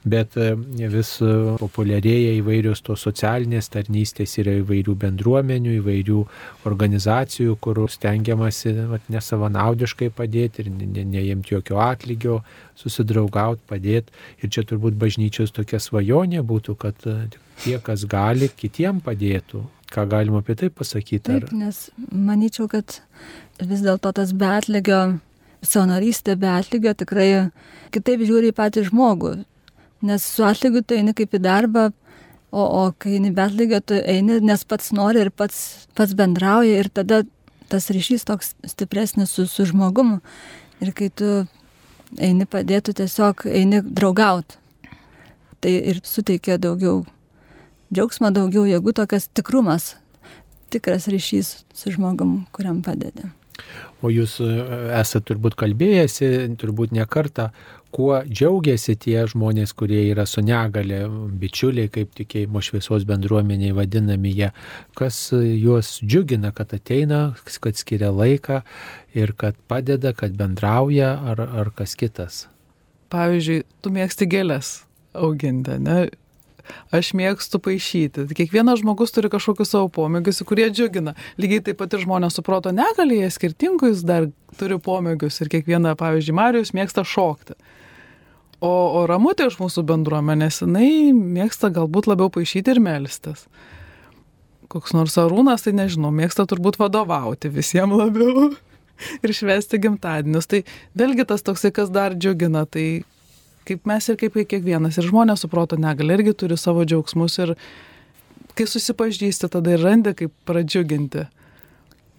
Bet 0.10 0.38
e, 0.42 0.54
vis 0.90 1.12
e, 1.22 1.34
populiarėja 1.62 2.34
įvairios 2.40 2.82
tos 2.86 3.04
socialinės 3.06 3.70
tarnystės, 3.74 4.38
yra 4.42 4.56
įvairių 4.64 4.96
bendruomenių, 5.04 5.76
įvairių 5.80 6.24
organizacijų, 6.70 7.60
kur 7.62 7.84
stengiamasi 7.92 8.74
vat, 8.90 9.06
nesavanaudiškai 9.14 10.10
padėti 10.18 10.66
ir 10.66 10.72
ne, 10.74 11.06
neimti 11.14 11.54
jokio 11.54 11.78
atlygio, 11.86 12.40
susidraugauti, 12.80 13.66
padėti. 13.70 14.16
Ir 14.42 14.54
čia 14.56 14.66
turbūt 14.66 14.98
bažnyčios 14.98 15.54
tokia 15.54 15.82
svajonė 15.84 16.42
būtų, 16.42 16.78
kad 16.80 17.06
e, 17.06 17.20
tie, 17.64 17.78
kas 17.84 18.06
gali, 18.10 18.50
kitiem 18.50 19.02
padėtų. 19.06 19.64
Ką 19.90 20.06
galima 20.10 20.44
apie 20.44 20.54
tai 20.58 20.70
pasakyti? 20.70 21.24
Taip, 21.26 21.50
nes 21.56 21.88
manyčiau, 22.14 22.68
kad 22.70 23.00
vis 23.58 23.82
dėlto 23.82 24.12
tas 24.16 24.36
beatlygio 24.38 25.20
savanorystė 25.66 26.36
be 26.40 26.50
atlygio 26.52 26.94
tikrai 26.98 27.30
kitaip 27.94 28.22
žiūri 28.22 28.54
į 28.54 28.58
patį 28.58 28.86
žmogų. 28.92 29.34
Nes 30.06 30.24
su 30.24 30.46
atlygiu 30.48 30.84
tu 30.86 30.96
eini 30.96 31.16
kaip 31.18 31.34
į 31.36 31.42
darbą, 31.44 31.90
o, 32.52 32.62
o 32.64 32.84
kai 32.98 33.18
eini 33.18 33.34
be 33.36 33.44
atlygio, 33.44 33.82
tu 33.82 33.98
eini, 34.00 34.40
nes 34.46 34.64
pats 34.64 34.94
nori 34.96 35.26
ir 35.26 35.34
pats, 35.34 35.88
pats 35.98 36.16
bendrauja 36.16 36.80
ir 36.80 36.92
tada 36.94 37.24
tas 37.70 37.90
ryšys 37.94 38.26
toks 38.26 38.56
stipresnis 38.66 39.34
su, 39.36 39.46
su 39.50 39.68
žmogumu. 39.70 40.22
Ir 40.80 40.94
kai 40.96 41.10
tu 41.12 41.44
eini 42.18 42.48
padėti, 42.50 42.96
tiesiog 42.98 43.46
eini 43.52 43.84
draugauti. 43.84 44.58
Tai 45.60 45.72
ir 45.92 46.00
suteikia 46.08 46.56
daugiau 46.62 47.04
džiaugsmo, 47.94 48.32
daugiau 48.36 48.68
jėgų, 48.70 48.94
tokias 49.02 49.28
tikrumas, 49.34 49.96
tikras 50.74 51.10
ryšys 51.10 51.52
su 51.74 51.94
žmogum, 51.96 52.44
kuriam 52.56 52.84
padedi. 52.86 53.32
O 54.00 54.12
jūs 54.14 54.38
e, 54.40 54.48
esate 54.96 55.34
turbūt 55.34 55.58
kalbėjęsi, 55.60 56.30
turbūt 56.62 56.94
ne 56.96 57.04
kartą, 57.10 57.50
kuo 57.92 58.20
džiaugiasi 58.24 58.96
tie 59.02 59.24
žmonės, 59.28 59.74
kurie 59.78 60.06
yra 60.12 60.26
su 60.30 60.44
negale, 60.46 61.02
bičiuliai, 61.42 61.90
kaip 61.92 62.14
tikėjimo 62.18 62.62
šviesos 62.64 63.04
bendruomeniai 63.10 63.74
vadinami 63.76 64.32
jie, 64.38 64.52
kas 64.98 65.20
juos 65.34 65.98
džiugina, 66.04 66.54
kad 66.56 66.76
ateina, 66.78 67.24
kad 67.60 67.80
skiria 67.80 68.14
laiką 68.14 68.62
ir 69.18 69.34
kad 69.36 69.58
padeda, 69.68 70.14
kad 70.14 70.38
bendrauja 70.38 71.16
ar, 71.34 71.44
ar 71.64 71.74
kas 71.76 71.98
kitas. 72.00 72.46
Pavyzdžiui, 73.10 73.64
tu 73.82 73.92
mėgsti 73.92 74.30
gėlės 74.30 74.74
auginti, 75.18 75.80
ne? 75.82 76.04
Aš 76.96 77.12
mėgstu 77.18 77.62
paaišyti. 77.64 78.28
Kiekvienas 78.38 78.82
žmogus 78.84 79.14
turi 79.16 79.32
kažkokius 79.32 79.74
savo 79.74 79.90
pomėgius, 79.94 80.44
kurie 80.48 80.68
džiugina. 80.72 81.16
Lygiai 81.42 81.64
taip 81.66 81.80
pat 81.82 81.96
ir 81.96 82.04
žmonės 82.06 82.38
su 82.38 82.46
proto 82.46 82.74
negali, 82.76 83.22
jie 83.22 83.32
skirtingus 83.34 84.06
dar 84.08 84.30
turi 84.60 84.80
pomėgius 84.82 85.42
ir 85.44 85.52
kiekviena, 85.54 85.96
pavyzdžiui, 86.00 86.38
Marijus 86.38 86.74
mėgsta 86.78 87.06
šokti. 87.08 87.58
O, 88.60 88.70
o 88.70 89.04
Ramutė 89.08 89.48
iš 89.48 89.60
mūsų 89.62 89.86
bendruomenės, 89.88 90.64
jinai 90.66 91.12
mėgsta 91.16 91.72
galbūt 91.74 92.10
labiau 92.12 92.32
paaišyti 92.34 92.76
ir 92.76 92.82
melstis. 92.84 93.46
Koks 94.70 94.94
nors 94.94 95.16
arūnas, 95.18 95.64
tai 95.66 95.74
nežinau, 95.78 96.12
mėgsta 96.14 96.46
turbūt 96.50 96.78
vadovauti 96.82 97.50
visiems 97.54 97.96
labiau. 97.98 98.52
ir 99.24 99.34
švesti 99.36 99.80
gimtadienius. 99.82 100.48
Tai 100.50 100.64
vėlgi 100.98 101.26
tas 101.30 101.46
toksai, 101.46 101.72
kas 101.76 101.92
dar 101.94 102.16
džiugina, 102.18 102.66
tai 102.70 103.04
kaip 103.70 103.86
mes 103.90 104.10
ir 104.10 104.18
kaip 104.20 104.36
kiekvienas. 104.40 104.98
Ir 105.00 105.08
žmonės 105.10 105.46
suproto 105.46 105.78
negali, 105.80 106.18
irgi 106.18 106.36
turi 106.44 106.58
savo 106.58 106.86
džiaugsmus 106.88 107.38
ir 107.44 107.56
kai 108.58 108.68
susipažįsti, 108.68 109.50
tada 109.54 109.76
ir 109.76 109.84
randi, 109.86 110.16
kaip 110.18 110.34
pradžiuginti. 110.50 111.28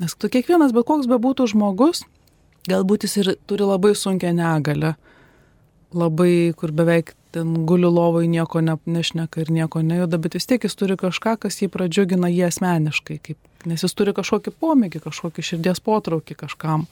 Nes 0.01 0.17
tu 0.17 0.31
kiekvienas, 0.33 0.73
bet 0.73 0.87
koks 0.89 1.11
bebūtų 1.11 1.51
žmogus, 1.53 2.07
galbūt 2.71 3.05
jis 3.05 3.17
ir 3.21 3.33
turi 3.51 3.67
labai 3.69 3.93
sunkę 3.99 4.33
negalę, 4.33 4.95
labai, 5.93 6.55
kur 6.57 6.73
beveik 6.73 7.15
ten 7.35 7.67
guli 7.67 7.91
lovai 7.91 8.27
nieko 8.31 8.63
ne, 8.65 8.77
nešneka 8.87 9.45
ir 9.45 9.51
nieko 9.55 9.83
nejuda, 9.87 10.19
bet 10.23 10.35
vis 10.39 10.49
tiek 10.51 10.65
jis 10.65 10.75
turi 10.79 10.97
kažką, 10.99 11.37
kas 11.45 11.61
jį 11.63 11.71
pradžiugina 11.75 12.31
jį 12.31 12.47
asmeniškai, 12.49 13.19
kaip, 13.27 13.39
nes 13.71 13.85
jis 13.85 13.95
turi 13.95 14.15
kažkokį 14.17 14.55
pomėgį, 14.63 15.03
kažkokį 15.05 15.45
širdies 15.51 15.83
potraukį 15.85 16.39
kažkam. 16.47 16.89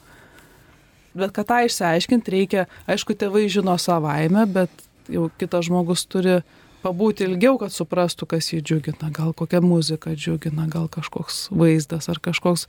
Bet 1.18 1.34
kad 1.36 1.48
tą 1.50 1.62
išsiaiškinti 1.66 2.34
reikia, 2.34 2.68
aišku, 2.90 3.16
tėvai 3.18 3.48
žino 3.52 3.74
savaime, 3.80 4.46
bet 4.50 4.70
jau 5.10 5.28
kitas 5.40 5.66
žmogus 5.68 6.04
turi 6.10 6.40
pabūti 6.84 7.26
ilgiau, 7.26 7.58
kad 7.60 7.74
suprastų, 7.74 8.28
kas 8.30 8.52
jį 8.52 8.62
džiugina. 8.62 9.10
Gal 9.14 9.34
kokia 9.36 9.60
muzika 9.64 10.14
džiugina, 10.14 10.68
gal 10.70 10.86
kažkoks 10.92 11.48
vaizdas 11.50 12.08
ar 12.12 12.20
kažkoks, 12.22 12.68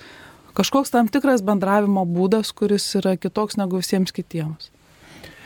kažkoks 0.57 0.93
tam 0.93 1.11
tikras 1.11 1.43
bendravimo 1.45 2.05
būdas, 2.09 2.51
kuris 2.55 2.87
yra 2.99 3.15
kitoks 3.19 3.59
negu 3.59 3.81
visiems 3.83 4.15
kitiems. 4.15 4.71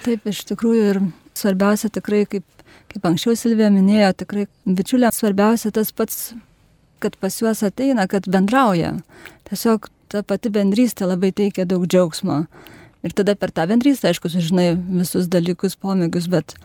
Taip, 0.03 0.25
iš 0.27 0.43
tikrųjų 0.49 0.87
ir 0.93 0.99
svarbiausia 1.37 1.89
tikrai, 1.93 2.23
kaip, 2.29 2.45
kaip 2.91 3.05
anksčiau 3.07 3.37
Silvija 3.39 3.69
minėjo, 3.73 4.11
tikrai 4.23 4.47
bičiulė, 4.67 5.11
svarbiausia 5.15 5.71
tas 5.75 5.93
pats, 5.95 6.33
kad 7.03 7.15
pas 7.19 7.39
juos 7.39 7.63
ateina, 7.63 8.07
kad 8.11 8.27
bendrauja. 8.31 8.97
Tiesiog 9.49 9.89
ta 10.11 10.23
pati 10.27 10.51
bendrystė 10.53 11.07
labai 11.09 11.31
teikia 11.35 11.65
daug 11.67 11.87
džiaugsmo. 11.87 12.43
Ir 13.03 13.15
tada 13.15 13.35
per 13.35 13.51
tą 13.51 13.65
bendrystę, 13.67 14.11
aišku, 14.11 14.31
sužinai 14.31 14.73
visus 14.99 15.27
dalykus, 15.31 15.75
pomėgius, 15.75 16.29
bet, 16.31 16.55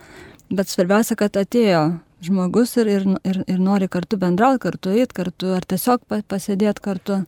bet 0.55 0.71
svarbiausia, 0.71 1.17
kad 1.19 1.35
atėjo 1.41 1.99
žmogus 2.25 2.75
ir, 2.79 2.91
ir, 2.91 3.07
ir, 3.27 3.41
ir 3.47 3.59
nori 3.63 3.89
kartu 3.91 4.19
bendrauti, 4.19 4.63
kartu 4.63 4.95
eiti 4.95 5.17
kartu, 5.19 5.53
ar 5.57 5.67
tiesiog 5.67 6.05
pasėdėti 6.31 6.83
kartu. 6.83 7.21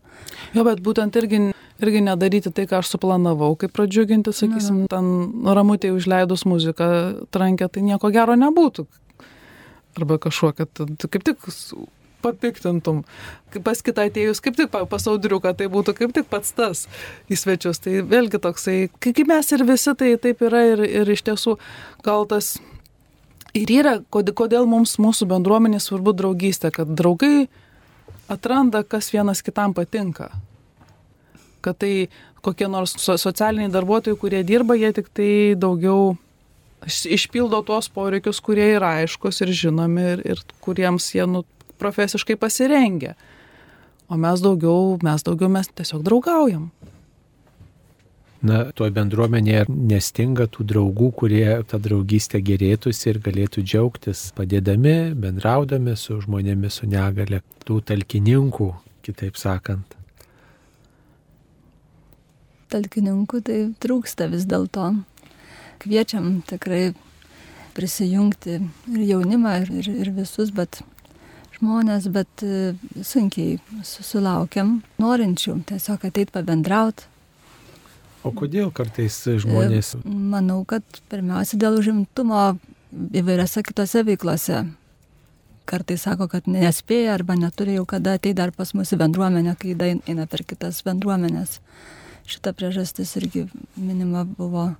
Jo, 0.54 0.64
bet 0.66 0.82
būtent 0.86 1.18
irgi, 1.18 1.42
irgi 1.82 2.02
nedaryti 2.06 2.52
tai, 2.54 2.66
ką 2.70 2.80
aš 2.80 2.94
suplanavau, 2.94 3.52
kaip 3.58 3.74
pradžiuginti, 3.76 4.34
sakysim, 4.34 4.84
na, 4.84 4.90
ten 4.90 5.54
ramutėje 5.58 5.94
užleidus 5.98 6.46
muziką 6.48 6.90
trankę, 7.34 7.70
tai 7.70 7.86
nieko 7.86 8.10
gero 8.14 8.38
nebūtų. 8.38 8.86
Arba 9.98 10.20
kažkuo, 10.22 10.52
kad 10.54 10.84
kaip 11.10 11.26
tik 11.26 11.50
papiktintum. 12.22 13.02
Pas 13.66 13.80
kitą 13.82 14.06
atėjus, 14.08 14.42
kaip 14.44 14.58
tik 14.58 14.70
pas 14.72 15.06
audriuką, 15.10 15.52
tai 15.58 15.68
būtų 15.72 15.94
kaip 15.98 16.14
tik 16.16 16.28
pats 16.30 16.54
tas 16.56 16.84
į 17.30 17.38
svečius. 17.40 17.82
Tai 17.82 18.02
vėlgi 18.10 18.42
toksai, 18.42 18.76
kaip 19.02 19.24
mes 19.30 19.54
ir 19.56 19.64
visi, 19.68 19.94
tai 19.98 20.14
taip 20.22 20.44
yra 20.46 20.62
ir, 20.74 20.84
ir 21.02 21.10
iš 21.16 21.24
tiesų 21.26 21.56
gal 22.06 22.28
tas 22.30 22.58
ir 23.56 23.72
yra, 23.74 23.98
kodėl 24.10 24.68
mums 24.70 24.96
mūsų 25.02 25.28
bendruomenė 25.30 25.80
svarbu 25.82 26.14
draugystė, 26.16 26.70
kad 26.74 26.94
draugai 26.94 27.48
atranda, 28.30 28.84
kas 28.86 29.10
vienas 29.14 29.42
kitam 29.42 29.74
patinka. 29.74 30.30
Kad 31.60 31.80
tai 31.82 32.08
kokie 32.44 32.68
nors 32.70 32.94
socialiniai 32.96 33.72
darbuotojai, 33.72 34.18
kurie 34.18 34.42
dirba, 34.46 34.78
jie 34.78 34.92
tik 34.96 35.10
tai 35.12 35.30
daugiau 35.60 36.14
išpildo 36.86 37.60
tuos 37.66 37.90
poreikius, 37.92 38.40
kurie 38.40 38.70
yra 38.76 38.94
aiškus 39.02 39.42
ir 39.44 39.52
žinomi 39.52 40.06
ir, 40.14 40.22
ir 40.24 40.44
kuriems 40.64 41.10
jie 41.14 41.26
nu, 41.28 41.44
profesiškai 41.80 42.36
pasirengę. 42.40 43.16
O 44.10 44.18
mes 44.18 44.42
daugiau, 44.42 44.96
mes 45.06 45.22
daugiau, 45.26 45.50
mes 45.52 45.68
tiesiog 45.70 46.02
draugaujam. 46.06 46.70
Na, 48.40 48.62
toje 48.72 48.94
bendruomenėje 48.96 49.66
nestinga 49.68 50.46
tų 50.48 50.64
draugų, 50.70 51.10
kurie 51.20 51.44
tą 51.68 51.76
draugystę 51.84 52.40
gerėtųsi 52.40 53.10
ir 53.12 53.18
galėtų 53.20 53.64
džiaugtis, 53.66 54.30
padėdami, 54.36 55.12
bendraudami 55.12 55.92
su 56.00 56.16
žmonėmis 56.24 56.80
su 56.80 56.88
negale, 56.88 57.42
tų 57.68 57.82
talkininkų, 57.90 58.70
kitaip 59.04 59.36
sakant. 59.36 59.92
Talkininkų 62.72 63.42
tai 63.44 63.58
trūksta 63.82 64.30
vis 64.32 64.48
dėlto. 64.48 64.88
Kviečiam 65.84 66.38
tikrai 66.48 66.94
prisijungti 67.76 68.56
ir 68.56 69.04
jaunimą, 69.12 69.58
ir, 69.66 69.74
ir, 69.82 69.92
ir 70.06 70.14
visus, 70.16 70.48
bet 70.54 70.80
žmonės, 71.60 72.08
bet 72.12 72.44
e, 72.44 72.74
sunkiai 73.04 73.58
susilaukiam 73.84 74.80
norinčių 75.00 75.60
tiesiog 75.68 76.08
ateit 76.08 76.32
pabendraut. 76.32 77.06
O 78.24 78.32
kodėl 78.36 78.72
kartais 78.72 79.22
žmonės? 79.44 79.94
E, 80.00 80.02
manau, 80.08 80.62
kad 80.68 80.84
pirmiausia 81.12 81.60
dėl 81.60 81.78
užimtumo 81.80 82.56
įvairiose 83.16 83.62
kitose 83.64 84.04
veiklose. 84.08 84.64
Kartais 85.70 86.02
sako, 86.02 86.26
kad 86.32 86.48
nespėja 86.50 87.14
arba 87.14 87.36
neturi 87.38 87.76
jau 87.76 87.86
kada 87.86 88.16
ateiti 88.18 88.38
dar 88.40 88.50
pas 88.50 88.72
mūsų 88.74 88.98
bendruomenę, 88.98 89.54
kai 89.60 89.76
eina 89.78 90.26
per 90.26 90.42
kitas 90.42 90.82
bendruomenės. 90.86 91.60
Šita 92.30 92.52
priežastis 92.56 93.14
irgi 93.20 93.46
minima 93.76 94.24
buvo 94.24 94.72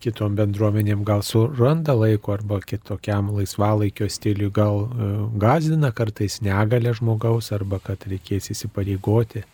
kitom 0.00 0.36
bendruomenėm 0.38 1.04
gal 1.06 1.22
suranda 1.26 1.94
laiko 1.96 2.34
arba 2.34 2.60
kitokiam 2.64 3.30
laisvalaikio 3.36 4.08
stiliui 4.10 4.50
gal 4.54 4.86
e, 4.86 5.08
gazdina 5.40 5.92
kartais 5.96 6.40
negalę 6.44 6.94
žmogaus 6.96 7.52
arba 7.56 7.80
kad 7.84 8.06
reikės 8.10 8.50
įsipareigoti. 8.54 9.44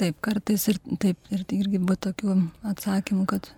Taip, 0.00 0.18
kartais 0.24 0.66
ir 0.70 0.78
taip, 0.98 1.18
ir 1.30 1.44
tai 1.46 1.60
irgi 1.62 1.78
buvo 1.78 1.96
tokių 2.08 2.34
atsakymų, 2.66 3.24
kad, 3.30 3.50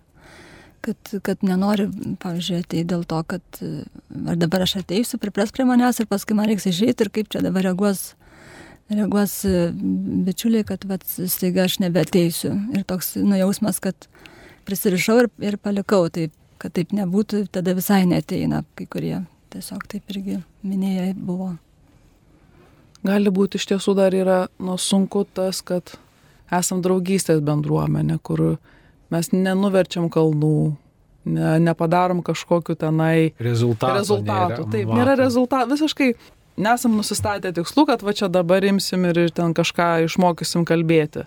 kad, 0.85 1.13
kad 1.27 1.45
nenori, 1.47 1.89
pavyzdžiui, 2.21 2.61
ateiti 2.61 2.89
dėl 2.93 3.07
to, 3.09 3.21
kad 3.29 3.63
ar 3.63 4.41
dabar 4.41 4.67
aš 4.67 4.81
ateisiu, 4.83 5.21
pripras 5.23 5.55
prie 5.57 5.65
manęs 5.69 6.03
ir 6.03 6.11
paskui 6.11 6.37
man 6.37 6.51
reiks 6.51 6.69
išeiti 6.69 7.07
ir 7.07 7.13
kaip 7.15 7.31
čia 7.33 7.41
dabar 7.45 7.65
reaguos, 7.71 8.11
reaguos 8.93 9.39
e, 9.49 9.71
bičiuliai, 10.29 10.67
kad 10.69 10.85
vat, 10.91 11.07
staiga 11.09 11.65
aš 11.65 11.81
nebeteisiu. 11.87 12.53
Ir 12.77 12.85
toks 12.89 13.15
nujausmas, 13.17 13.81
kad 13.81 14.11
prisirišau 14.71 15.19
ir, 15.25 15.29
ir 15.43 15.59
palikau, 15.59 16.07
taip, 16.13 16.35
kad 16.63 16.75
taip 16.77 16.95
nebūtų, 16.95 17.47
tada 17.55 17.75
visai 17.75 18.05
neteina 18.09 18.63
kai 18.79 18.87
kurie. 18.91 19.17
Tiesiog 19.51 19.83
taip 19.91 20.13
irgi 20.15 20.39
minėjai 20.63 21.11
buvo. 21.19 21.57
Gali 23.03 23.33
būti 23.35 23.59
iš 23.59 23.67
tiesų 23.73 23.97
dar 23.99 24.15
yra 24.15 24.45
nu, 24.63 24.77
sunku 24.79 25.25
tas, 25.35 25.63
kad 25.67 25.97
esam 26.55 26.83
draugystės 26.85 27.41
bendruomenė, 27.43 28.21
kur 28.23 28.45
mes 29.11 29.33
nenuverčiam 29.33 30.07
kalnų, 30.13 30.77
ne, 31.33 31.55
nepadarom 31.65 32.21
kažkokiu 32.27 32.77
tenai 32.79 33.33
rezultatų. 33.41 33.97
rezultatų. 33.97 34.61
Nėra, 34.61 34.69
Taip, 34.77 34.93
nėra 35.01 35.17
rezultatų. 35.19 35.75
Visiškai 35.75 36.11
nesam 36.61 36.95
nusistatę 37.01 37.51
tikslų, 37.57 37.89
kad 37.91 38.05
va 38.07 38.15
čia 38.15 38.31
dabar 38.31 38.69
imsim 38.69 39.09
ir 39.09 39.25
ten 39.35 39.57
kažką 39.57 39.91
išmokysim 40.07 40.69
kalbėti 40.69 41.27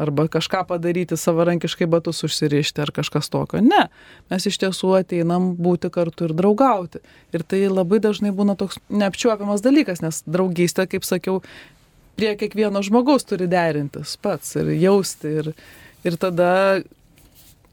arba 0.00 0.24
kažką 0.32 0.62
padaryti 0.68 1.16
savarankiškai 1.20 1.88
batus 1.90 2.24
užsirišti 2.24 2.80
ar 2.80 2.92
kažkas 2.96 3.28
tokio. 3.32 3.60
Ne, 3.64 3.88
mes 4.32 4.46
iš 4.48 4.56
tiesų 4.62 4.94
ateinam 5.00 5.52
būti 5.60 5.90
kartu 5.92 6.28
ir 6.28 6.36
draugauti. 6.36 7.02
Ir 7.36 7.44
tai 7.44 7.66
labai 7.68 8.00
dažnai 8.00 8.32
būna 8.36 8.56
toks 8.60 8.80
neapčiuopiamas 8.88 9.60
dalykas, 9.64 10.00
nes 10.04 10.22
draugystė, 10.24 10.88
kaip 10.88 11.04
sakiau, 11.04 11.42
prie 12.16 12.32
kiekvieno 12.40 12.82
žmogaus 12.86 13.28
turi 13.28 13.48
derintis 13.50 14.16
pats 14.20 14.56
ir 14.56 14.72
jausti. 14.80 15.36
Ir, 15.42 15.52
ir 16.08 16.18
tada 16.20 16.50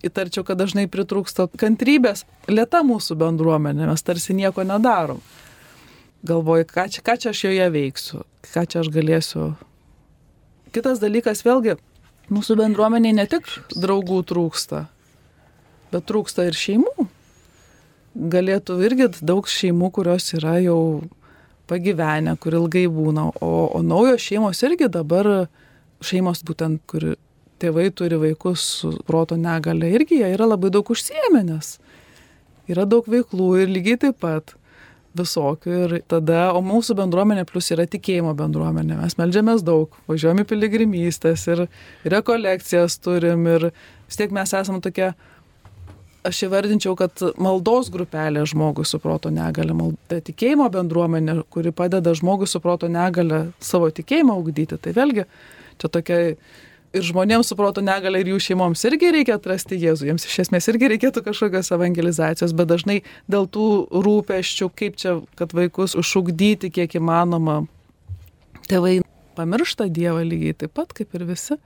įtarčiau, 0.05 0.43
kad 0.47 0.59
dažnai 0.59 0.87
pritrūksta 0.91 1.47
kantrybės. 1.59 2.25
Lieta 2.51 2.83
mūsų 2.85 3.17
bendruomenė, 3.23 3.87
mes 3.89 4.03
tarsi 4.03 4.35
nieko 4.37 4.67
nedarom. 4.67 5.23
Galvoju, 6.27 6.67
ką 6.67 6.87
čia, 6.91 7.03
ką 7.05 7.15
čia 7.21 7.31
aš 7.31 7.43
joje 7.47 7.67
veiksiu, 7.71 8.23
ką 8.51 8.65
čia 8.67 8.81
aš 8.83 8.91
galėsiu. 8.91 9.51
Kitas 10.75 10.99
dalykas 10.99 11.43
vėlgi, 11.45 11.77
mūsų 12.33 12.57
bendruomeniai 12.59 13.15
ne 13.15 13.25
tik 13.29 13.47
draugų 13.75 14.21
trūksta, 14.27 14.85
bet 15.93 16.07
trūksta 16.09 16.47
ir 16.47 16.57
šeimų. 16.57 17.07
Galėtų 18.33 18.79
irgi 18.87 19.11
daug 19.21 19.47
šeimų, 19.47 19.91
kurios 19.93 20.31
yra 20.33 20.57
jau 20.63 21.03
pagyvenę, 21.69 22.33
kur 22.41 22.57
ilgai 22.57 22.87
būna, 22.91 23.29
o, 23.43 23.51
o 23.77 23.81
naujos 23.85 24.23
šeimos 24.23 24.63
irgi 24.65 24.89
dabar, 24.91 25.47
šeimos 26.01 26.41
būtent, 26.47 26.81
kur 26.89 27.13
tėvai 27.61 27.89
turi 27.95 28.19
vaikus 28.21 28.63
su 28.81 28.93
proto 29.07 29.37
negale, 29.39 29.89
irgi 29.93 30.21
jie 30.21 30.31
yra 30.33 30.47
labai 30.49 30.71
daug 30.73 30.89
užsiemę, 30.93 31.43
nes 31.45 31.77
yra 32.67 32.85
daug 32.89 33.07
veiklų 33.07 33.51
ir 33.61 33.71
lygiai 33.71 34.01
taip 34.07 34.19
pat 34.23 34.56
visokių 35.17 35.77
ir 35.85 35.95
tada, 36.09 36.51
o 36.55 36.61
mūsų 36.65 36.97
bendruomenė 36.99 37.45
plus 37.49 37.71
yra 37.75 37.87
tikėjimo 37.89 38.33
bendruomenė, 38.37 38.99
mes 39.01 39.17
melžiamės 39.19 39.63
daug, 39.67 39.95
važiuojame 40.09 40.45
piligrimystės 40.47 41.47
ir 41.51 41.65
rekolekcijas 42.05 42.99
turim 43.03 43.47
ir 43.49 43.71
vis 43.71 44.19
tiek 44.19 44.33
mes 44.35 44.53
esame 44.53 44.81
tokie, 44.85 45.11
aš 46.27 46.43
įvardinčiau, 46.47 46.95
kad 46.99 47.23
maldos 47.41 47.91
grupelė 47.93 48.45
žmogui 48.49 48.85
su 48.87 48.99
proto 49.03 49.31
negale, 49.33 49.75
malda, 49.77 50.21
tikėjimo 50.29 50.67
bendruomenė, 50.73 51.41
kuri 51.53 51.73
padeda 51.75 52.13
žmogui 52.17 52.49
su 52.49 52.61
proto 52.63 52.89
negale 52.91 53.47
savo 53.63 53.89
tikėjimą 53.93 54.37
ugdyti, 54.41 54.79
tai 54.81 54.95
vėlgi 54.97 55.27
čia 55.77 55.91
tokia 55.93 56.21
ir 56.95 57.05
žmonėms 57.05 57.51
su 57.51 57.57
proto 57.59 57.81
negale 57.83 58.21
ir 58.21 58.31
jų 58.31 58.39
šeimoms 58.49 58.83
irgi 58.87 59.11
reikia 59.13 59.37
atrasti 59.37 59.79
Jėzų, 59.79 60.09
jiems 60.11 60.27
iš 60.27 60.37
esmės 60.45 60.67
irgi 60.71 60.91
reikėtų 60.93 61.23
kažkokios 61.25 61.71
evangelizacijos, 61.75 62.55
bet 62.57 62.69
dažnai 62.71 62.97
dėl 63.31 63.47
tų 63.51 63.67
rūpeščių, 63.91 64.69
kaip 64.77 64.97
čia, 65.01 65.17
kad 65.39 65.55
vaikus 65.57 65.97
užšugdyti 65.99 66.71
kiek 66.73 66.97
įmanoma, 66.99 67.63
tėvai 68.71 69.01
pamiršta 69.37 69.89
Dievą 69.93 70.23
lygiai 70.25 70.55
taip 70.63 70.73
pat 70.77 70.95
kaip 70.97 71.13
ir 71.17 71.27
visi. 71.27 71.59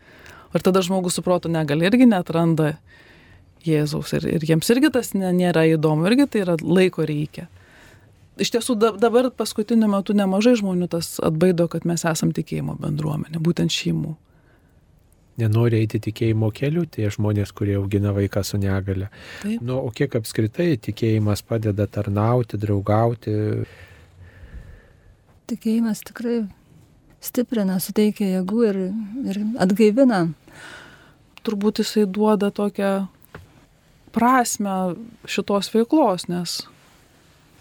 Ir 0.52 0.64
tada 0.66 0.82
žmogus 0.84 1.16
su 1.16 1.24
proto 1.24 1.48
negale 1.48 1.88
irgi 1.88 2.10
netranda 2.10 2.74
Jėzaus 3.64 4.12
ir, 4.18 4.26
ir 4.28 4.44
jiems 4.44 4.68
irgi 4.74 4.90
tas 4.92 5.14
nėra 5.16 5.64
įdomu, 5.70 6.08
irgi 6.10 6.28
tai 6.28 6.42
yra 6.44 6.58
laiko 6.60 7.06
reikia. 7.08 7.48
Iš 8.42 8.56
tiesų 8.56 8.76
dabar 8.98 9.30
paskutiniu 9.38 9.88
metu 9.92 10.16
nemažai 10.18 10.56
žmonių 10.58 10.90
tas 10.92 11.14
atbaido, 11.24 11.68
kad 11.70 11.86
mes 11.86 12.04
esam 12.10 12.32
tikėjimo 12.34 12.74
bendruomenė, 12.82 13.40
būtent 13.44 13.72
šeimų 13.72 14.16
nenori 15.42 15.82
eiti 15.82 16.00
tikėjimo 16.08 16.52
keliu, 16.56 16.86
tie 16.90 17.10
žmonės, 17.12 17.54
kurie 17.58 17.76
augina 17.80 18.14
vaiką 18.16 18.44
su 18.46 18.60
negale. 18.62 19.10
Taip. 19.42 19.62
Nu, 19.66 19.80
o 19.82 19.92
kiek 19.96 20.16
apskritai 20.22 20.76
tikėjimas 20.82 21.44
padeda 21.48 21.88
tarnauti, 21.90 22.60
draugauti? 22.62 23.36
Tikėjimas 25.52 26.04
tikrai 26.08 26.42
stiprina, 27.22 27.80
suteikia 27.82 28.38
jėgų 28.38 28.68
ir, 28.70 28.82
ir 29.32 29.42
atgaivina. 29.62 30.26
Turbūt 31.46 31.82
jisai 31.82 32.06
duoda 32.06 32.52
tokią 32.54 32.92
prasme 34.14 34.76
šitos 35.30 35.72
veiklos, 35.74 36.28
nes 36.30 36.60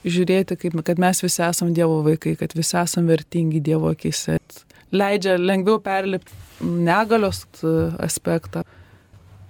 žiūrėti, 0.05 0.57
kaip, 0.61 0.77
kad 0.85 1.01
mes 1.01 1.23
visi 1.25 1.43
esame 1.45 1.75
Dievo 1.77 2.01
vaikai, 2.05 2.35
kad 2.41 2.55
visi 2.57 2.77
esame 2.81 3.15
vertingi 3.15 3.61
Dievo 3.65 3.93
akise, 3.93 4.39
leidžia 4.93 5.37
lengviau 5.39 5.81
perlipti 5.85 6.50
negalios 6.61 7.47
aspektą. 7.99 8.65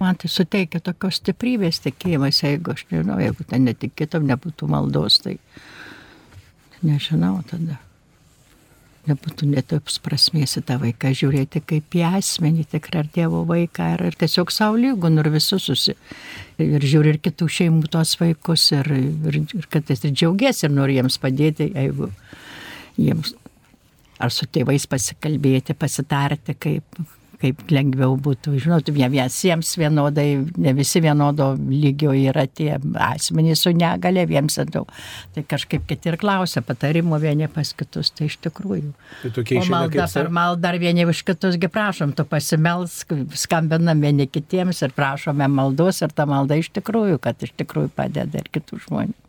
Man 0.01 0.17
tai 0.17 0.31
suteikia 0.33 0.79
tokios 0.81 1.19
stiprybės 1.21 1.83
tikėjimas, 1.83 2.41
jeigu 2.41 2.73
aš 2.73 2.87
nežinau, 2.89 3.19
jeigu 3.21 3.45
ten 3.45 3.67
netikėtum, 3.69 4.25
nebūtų 4.31 4.69
maldos, 4.71 5.19
tai 5.21 5.35
nežinau 6.81 7.37
tada. 7.49 7.77
Nebūtų 9.05 9.47
netops 9.49 9.97
prasmės 10.01 10.59
į 10.59 10.63
tą 10.65 10.77
vaiką 10.81 11.09
žiūrėti 11.17 11.61
kaip 11.65 11.95
į 11.97 12.03
asmenį, 12.19 12.67
tikrą 12.69 13.01
ar 13.01 13.07
Dievo 13.13 13.43
vaiką, 13.49 13.91
ar, 13.95 14.03
ar 14.09 14.17
tiesiog 14.17 14.53
savo 14.53 14.77
lygų, 14.77 15.09
ir 15.21 15.29
visus 15.33 15.65
susi. 15.69 15.95
Ir 16.61 16.85
žiūri 16.85 17.15
ir 17.15 17.21
kitų 17.21 17.49
šeimų 17.49 17.89
tos 17.93 18.13
vaikus, 18.21 18.67
ir, 18.77 18.89
ir, 18.93 19.39
ir 19.41 19.69
kad 19.73 19.89
esi 19.89 20.13
džiaugiasi 20.13 20.67
ir 20.67 20.75
nori 20.77 20.99
jiems 20.99 21.17
padėti, 21.21 21.71
jeigu 21.73 22.11
jiems 22.97 23.33
ar 24.21 24.33
su 24.33 24.47
tėvais 24.49 24.85
pasikalbėti, 24.89 25.75
pasitarti, 25.77 26.55
kaip, 26.59 26.99
kaip 27.41 27.61
lengviau 27.73 28.15
būtų. 28.21 28.53
Žinot, 28.61 28.91
visiems 28.93 29.71
vienodai, 29.79 30.27
ne 30.61 30.73
visi 30.77 31.01
vienodo 31.03 31.51
lygio 31.57 32.13
yra 32.17 32.45
tie 32.47 32.75
asmenys 33.07 33.63
su 33.65 33.73
negale, 33.75 34.27
jiems 34.29 34.59
daug. 34.71 34.91
Tai 35.35 35.45
kažkaip 35.53 35.87
kiti 35.89 36.11
ir 36.11 36.19
klausia 36.21 36.63
patarimų 36.65 37.21
vieni 37.23 37.49
pas 37.51 37.73
kitus, 37.77 38.13
tai 38.13 38.29
iš 38.29 38.37
tikrųjų. 38.45 38.93
Tai 39.23 39.59
o 39.61 39.65
malda 39.71 40.07
per 40.13 40.29
maldą 40.33 40.61
dar 40.67 40.77
vieni 40.81 41.07
už 41.09 41.23
kitusgi 41.27 41.71
prašom, 41.71 42.13
tu 42.17 42.27
pasimelsk, 42.29 43.15
skambinam 43.45 44.05
vieni 44.05 44.29
kitiems 44.29 44.83
ir 44.85 44.93
prašome 44.97 45.49
maldos 45.49 46.03
ir 46.05 46.13
ta 46.13 46.29
malda 46.29 46.59
iš 46.61 46.69
tikrųjų, 46.77 47.17
kad 47.23 47.41
iš 47.41 47.55
tikrųjų 47.63 47.93
padeda 47.97 48.43
ir 48.43 48.53
kitų 48.53 48.85
žmonių 48.85 49.20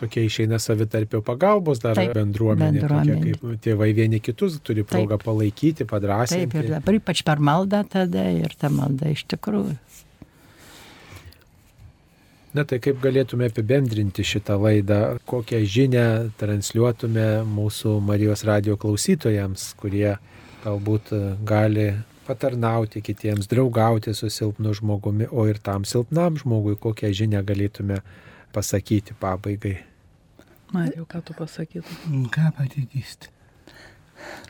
tokia 0.00 0.24
išeina 0.26 0.58
savitarpio 0.62 1.20
pagalbos 1.26 1.82
dar 1.82 1.98
Taip, 1.98 2.14
bendruomenė, 2.16 2.80
bendruomenė. 2.80 3.18
Tokia, 3.18 3.38
kaip 3.38 3.62
tėvai 3.66 3.90
vieni 3.96 4.20
kitus 4.24 4.58
turi 4.64 4.84
progą 4.86 5.18
Taip. 5.18 5.26
palaikyti, 5.26 5.86
padrasinti. 5.88 6.46
Taip, 6.46 6.58
ir 6.62 6.74
dabar 6.76 6.98
ypač 7.00 7.24
per 7.26 7.42
maldą 7.42 7.82
tada 7.88 8.28
ir 8.34 8.54
ta 8.58 8.70
malda 8.72 9.10
iš 9.14 9.26
tikrųjų. 9.34 9.76
Na 12.56 12.64
tai 12.64 12.78
kaip 12.80 12.96
galėtume 13.04 13.50
apibendrinti 13.50 14.24
šitą 14.24 14.56
laidą, 14.58 15.18
kokią 15.28 15.60
žinę 15.68 16.04
transliuotume 16.40 17.26
mūsų 17.46 17.98
Marijos 18.02 18.42
radio 18.48 18.78
klausytojams, 18.80 19.74
kurie 19.78 20.14
galbūt 20.64 21.12
gali 21.46 21.90
patarnauti 22.28 23.02
kitiems, 23.04 23.48
draugauti 23.52 24.14
su 24.16 24.30
silpnu 24.32 24.72
žmogumi, 24.80 25.28
o 25.30 25.44
ir 25.48 25.60
tam 25.64 25.84
silpnam 25.88 26.40
žmogui 26.40 26.76
kokią 26.80 27.12
žinę 27.22 27.44
galėtume 27.44 28.00
pasakyti 28.52 29.16
pabaigai. 29.20 29.76
Marijau, 30.72 31.06
ką 31.08 31.22
tu 31.24 31.34
pasakytum? 31.38 32.28
Ką 32.34 32.50
patikysti? 32.56 33.30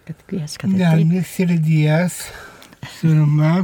Kad 0.07 0.23
kvies, 0.27 0.57
kad 0.59 0.73
Galmis 0.81 1.29
širdies, 1.37 2.23
surma 2.99 3.61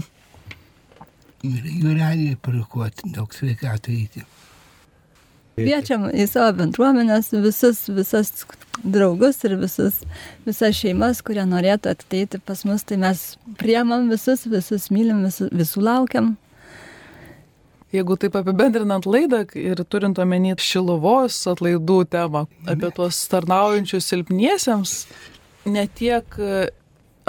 ir 1.45 1.67
jūrelį 1.83 2.35
parikuoti, 2.45 3.11
daug 3.15 3.33
sveikatų 3.35 3.95
įti. 3.97 4.25
Kviečiam 5.55 6.09
į 6.11 6.27
savo 6.27 6.51
bendruomenės 6.59 7.31
visus, 7.39 7.85
visas 7.95 8.33
draugus 8.83 9.39
ir 9.47 9.55
visus, 9.61 10.01
visas 10.47 10.75
šeimas, 10.75 11.21
kurie 11.23 11.45
norėtų 11.47 11.93
ateiti 11.93 12.41
pas 12.43 12.65
mus, 12.67 12.83
tai 12.83 12.99
mes 13.03 13.23
priemam 13.61 14.09
visus, 14.11 14.49
visus 14.51 14.89
mylim, 14.95 15.23
visus, 15.27 15.53
visų 15.55 15.85
laukiam. 15.87 16.35
Jeigu 17.95 18.17
taip 18.19 18.35
apibendrinant 18.35 19.07
laidą 19.07 19.45
ir 19.55 19.79
turint 19.87 20.19
omeny 20.19 20.57
šiluvos 20.59 21.37
atlaidų 21.53 22.01
temą, 22.11 22.49
apie 22.67 22.91
tuos 22.97 23.21
tarnaujančius 23.31 24.09
silpniesiems, 24.11 24.95
ne 25.71 25.85
tiek 26.01 26.39
e, 26.43 26.65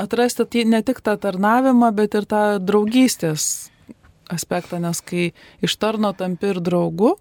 atrasti 0.01 0.65
ne 0.65 0.81
tik 0.81 1.03
tą 1.05 1.19
tarnavimą, 1.21 1.91
bet 1.93 2.17
ir 2.17 2.25
tą 2.25 2.41
draugystės 2.57 3.69
aspektą, 4.33 4.81
nes 4.81 5.05
kai 5.05 5.29
iš 5.61 5.77
tarno 5.77 6.15
tampi 6.17 6.55
ir 6.55 6.63
draugu, 6.65 7.13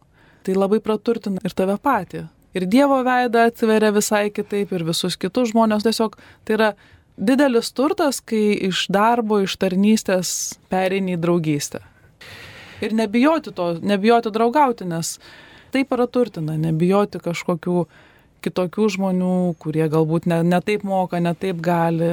tai 0.45 0.57
labai 0.57 0.81
praturtina 0.81 1.45
ir 1.45 1.53
tave 1.53 1.77
patį. 1.77 2.25
Ir 2.57 2.69
Dievo 2.71 3.03
veidą 3.05 3.49
atveria 3.51 3.93
visai 3.93 4.31
kitaip, 4.33 4.73
ir 4.73 4.89
visus 4.89 5.19
kitus 5.21 5.51
žmonės. 5.53 5.85
Tiesiog 5.85 6.17
tai 6.47 6.57
yra 6.57 6.75
didelis 7.19 7.75
turtas, 7.77 8.23
kai 8.25 8.55
iš 8.71 8.87
darbo, 8.89 9.43
iš 9.45 9.59
tarnystės 9.61 10.55
pereini 10.73 11.19
į 11.19 11.27
draugystę 11.27 11.83
ir 12.83 12.95
nebijoti 12.95 13.53
to, 13.55 13.75
nebijoti 13.83 14.33
draugauti, 14.35 14.87
nes 14.89 15.19
tai 15.75 15.85
praturtina, 15.89 16.57
nebijoti 16.59 17.21
kažkokių 17.23 17.85
kitokių 18.45 18.89
žmonių, 18.97 19.37
kurie 19.59 19.87
galbūt 19.91 20.29
ne, 20.31 20.43
ne 20.47 20.61
taip 20.65 20.85
moka, 20.87 21.21
ne 21.21 21.33
taip 21.35 21.63
gali, 21.65 22.13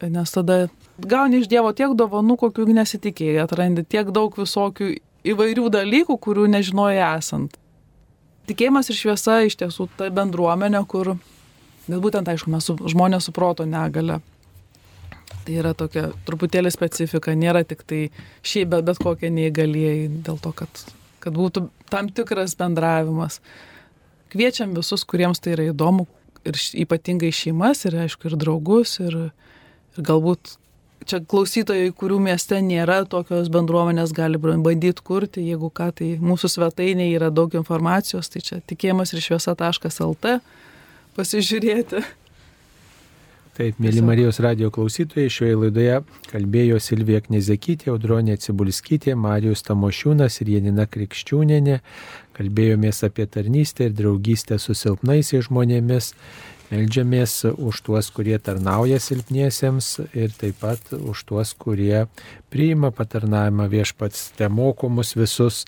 nes 0.00 0.32
tada 0.32 0.62
gauni 1.00 1.40
iš 1.40 1.48
Dievo 1.50 1.72
tiek 1.76 1.92
dovanų, 1.98 2.38
kokių 2.40 2.68
nesitikėjai, 2.70 3.42
atrandi 3.44 3.84
tiek 3.84 4.12
daug 4.14 4.36
visokių 4.38 4.94
įvairių 5.30 5.68
dalykų, 5.74 6.16
kurių 6.16 6.46
nežinojai 6.54 7.02
esant. 7.18 7.58
Tikėjimas 8.48 8.88
ir 8.90 8.98
šviesa 8.98 9.40
iš 9.46 9.58
tiesų 9.60 9.90
ta 9.98 10.08
bendruomenė, 10.14 10.80
kur, 10.88 11.14
bet 11.86 11.98
būtent 12.02 12.30
aišku, 12.30 12.50
mes 12.50 12.66
su, 12.66 12.78
žmonės 12.94 13.28
su 13.28 13.34
proto 13.36 13.66
negale 13.68 14.20
Tai 15.50 15.56
yra 15.58 15.72
tokia 15.74 16.04
truputėlį 16.28 16.70
specifika, 16.70 17.32
nėra 17.34 17.64
tik 17.66 17.80
tai 17.82 18.04
šiaip 18.46 18.68
bet, 18.70 18.84
bet 18.86 19.00
kokie 19.02 19.32
neįgalėjai, 19.34 20.04
dėl 20.22 20.36
to, 20.38 20.52
kad, 20.54 20.82
kad 21.18 21.34
būtų 21.34 21.64
tam 21.90 22.06
tikras 22.14 22.54
bendravimas. 22.54 23.40
Kviečiam 24.30 24.76
visus, 24.76 25.02
kuriems 25.02 25.42
tai 25.42 25.56
yra 25.56 25.64
įdomu, 25.72 26.04
ir 26.46 26.60
ypatingai 26.84 27.32
šeimas, 27.34 27.82
ir 27.90 27.96
aišku, 28.04 28.30
ir 28.30 28.36
draugus, 28.38 28.94
ir, 29.02 29.16
ir 29.96 30.06
galbūt 30.06 30.54
čia 31.10 31.18
klausytojai, 31.18 31.90
kurių 31.98 32.20
mieste 32.28 32.62
nėra 32.62 33.00
tokios 33.10 33.50
bendruomenės, 33.50 34.14
gali 34.14 34.38
bandyti 34.38 35.02
kurti, 35.02 35.48
jeigu 35.50 35.72
ką, 35.74 35.90
tai 35.98 36.12
mūsų 36.22 36.52
svetainėje 36.54 37.18
yra 37.18 37.34
daug 37.34 37.58
informacijos, 37.58 38.30
tai 38.30 38.46
čia 38.46 38.62
tikėjimas 38.70 39.16
ir 39.18 39.26
šviesa.lt 39.26 40.38
pasižiūrėti. 41.18 42.06
Taip, 43.60 43.76
mėly 43.76 44.00
Marijos 44.00 44.38
radio 44.40 44.70
klausytojai, 44.72 45.28
šioje 45.28 45.56
laidoje 45.60 45.96
kalbėjo 46.30 46.78
Silvija 46.80 47.18
Knezekytė, 47.26 47.90
Audronė 47.92 48.38
Cibulskytė, 48.40 49.12
Marijos 49.20 49.60
Tamošiūnas 49.66 50.38
ir 50.40 50.52
Janina 50.54 50.86
Krikščiūnenė. 50.88 51.74
Kalbėjomės 52.38 53.02
apie 53.04 53.26
tarnystę 53.28 53.90
ir 53.90 53.98
draugystę 53.98 54.56
su 54.56 54.72
silpnaisiais 54.72 55.50
žmonėmis. 55.50 56.08
Meldžiamės 56.70 57.34
už 57.50 57.82
tuos, 57.84 58.08
kurie 58.16 58.38
tarnauja 58.40 58.96
silpniesiems 58.96 59.90
ir 60.16 60.32
taip 60.40 60.56
pat 60.62 60.94
už 60.96 61.26
tuos, 61.28 61.52
kurie 61.52 62.06
priima 62.48 62.88
patarnavimą 62.96 63.68
viešpats, 63.74 64.30
te 64.40 64.48
mokomus 64.48 65.12
visus 65.20 65.66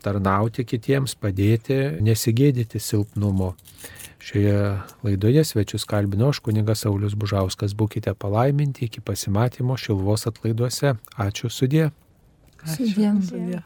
tarnauti 0.00 0.64
kitiems, 0.64 1.18
padėti, 1.20 1.82
nesigėdyti 2.00 2.80
silpnumo. 2.80 3.52
Šioje 4.26 4.78
laidoje 5.06 5.44
svečius 5.44 5.84
kalbino 5.86 6.32
aš 6.32 6.40
kunigas 6.42 6.80
Saulis 6.82 7.14
Bužauskas. 7.14 7.76
Būkite 7.78 8.14
palaiminti 8.18 8.88
iki 8.88 9.00
pasimatymo 9.00 9.76
Šilvos 9.78 10.26
atlaiduose. 10.26 10.96
Ačiū 11.14 11.46
sudė. 11.46 11.92
Ačiū. 12.64 12.90
Sudė. 12.90 13.14
sudė. 13.30 13.62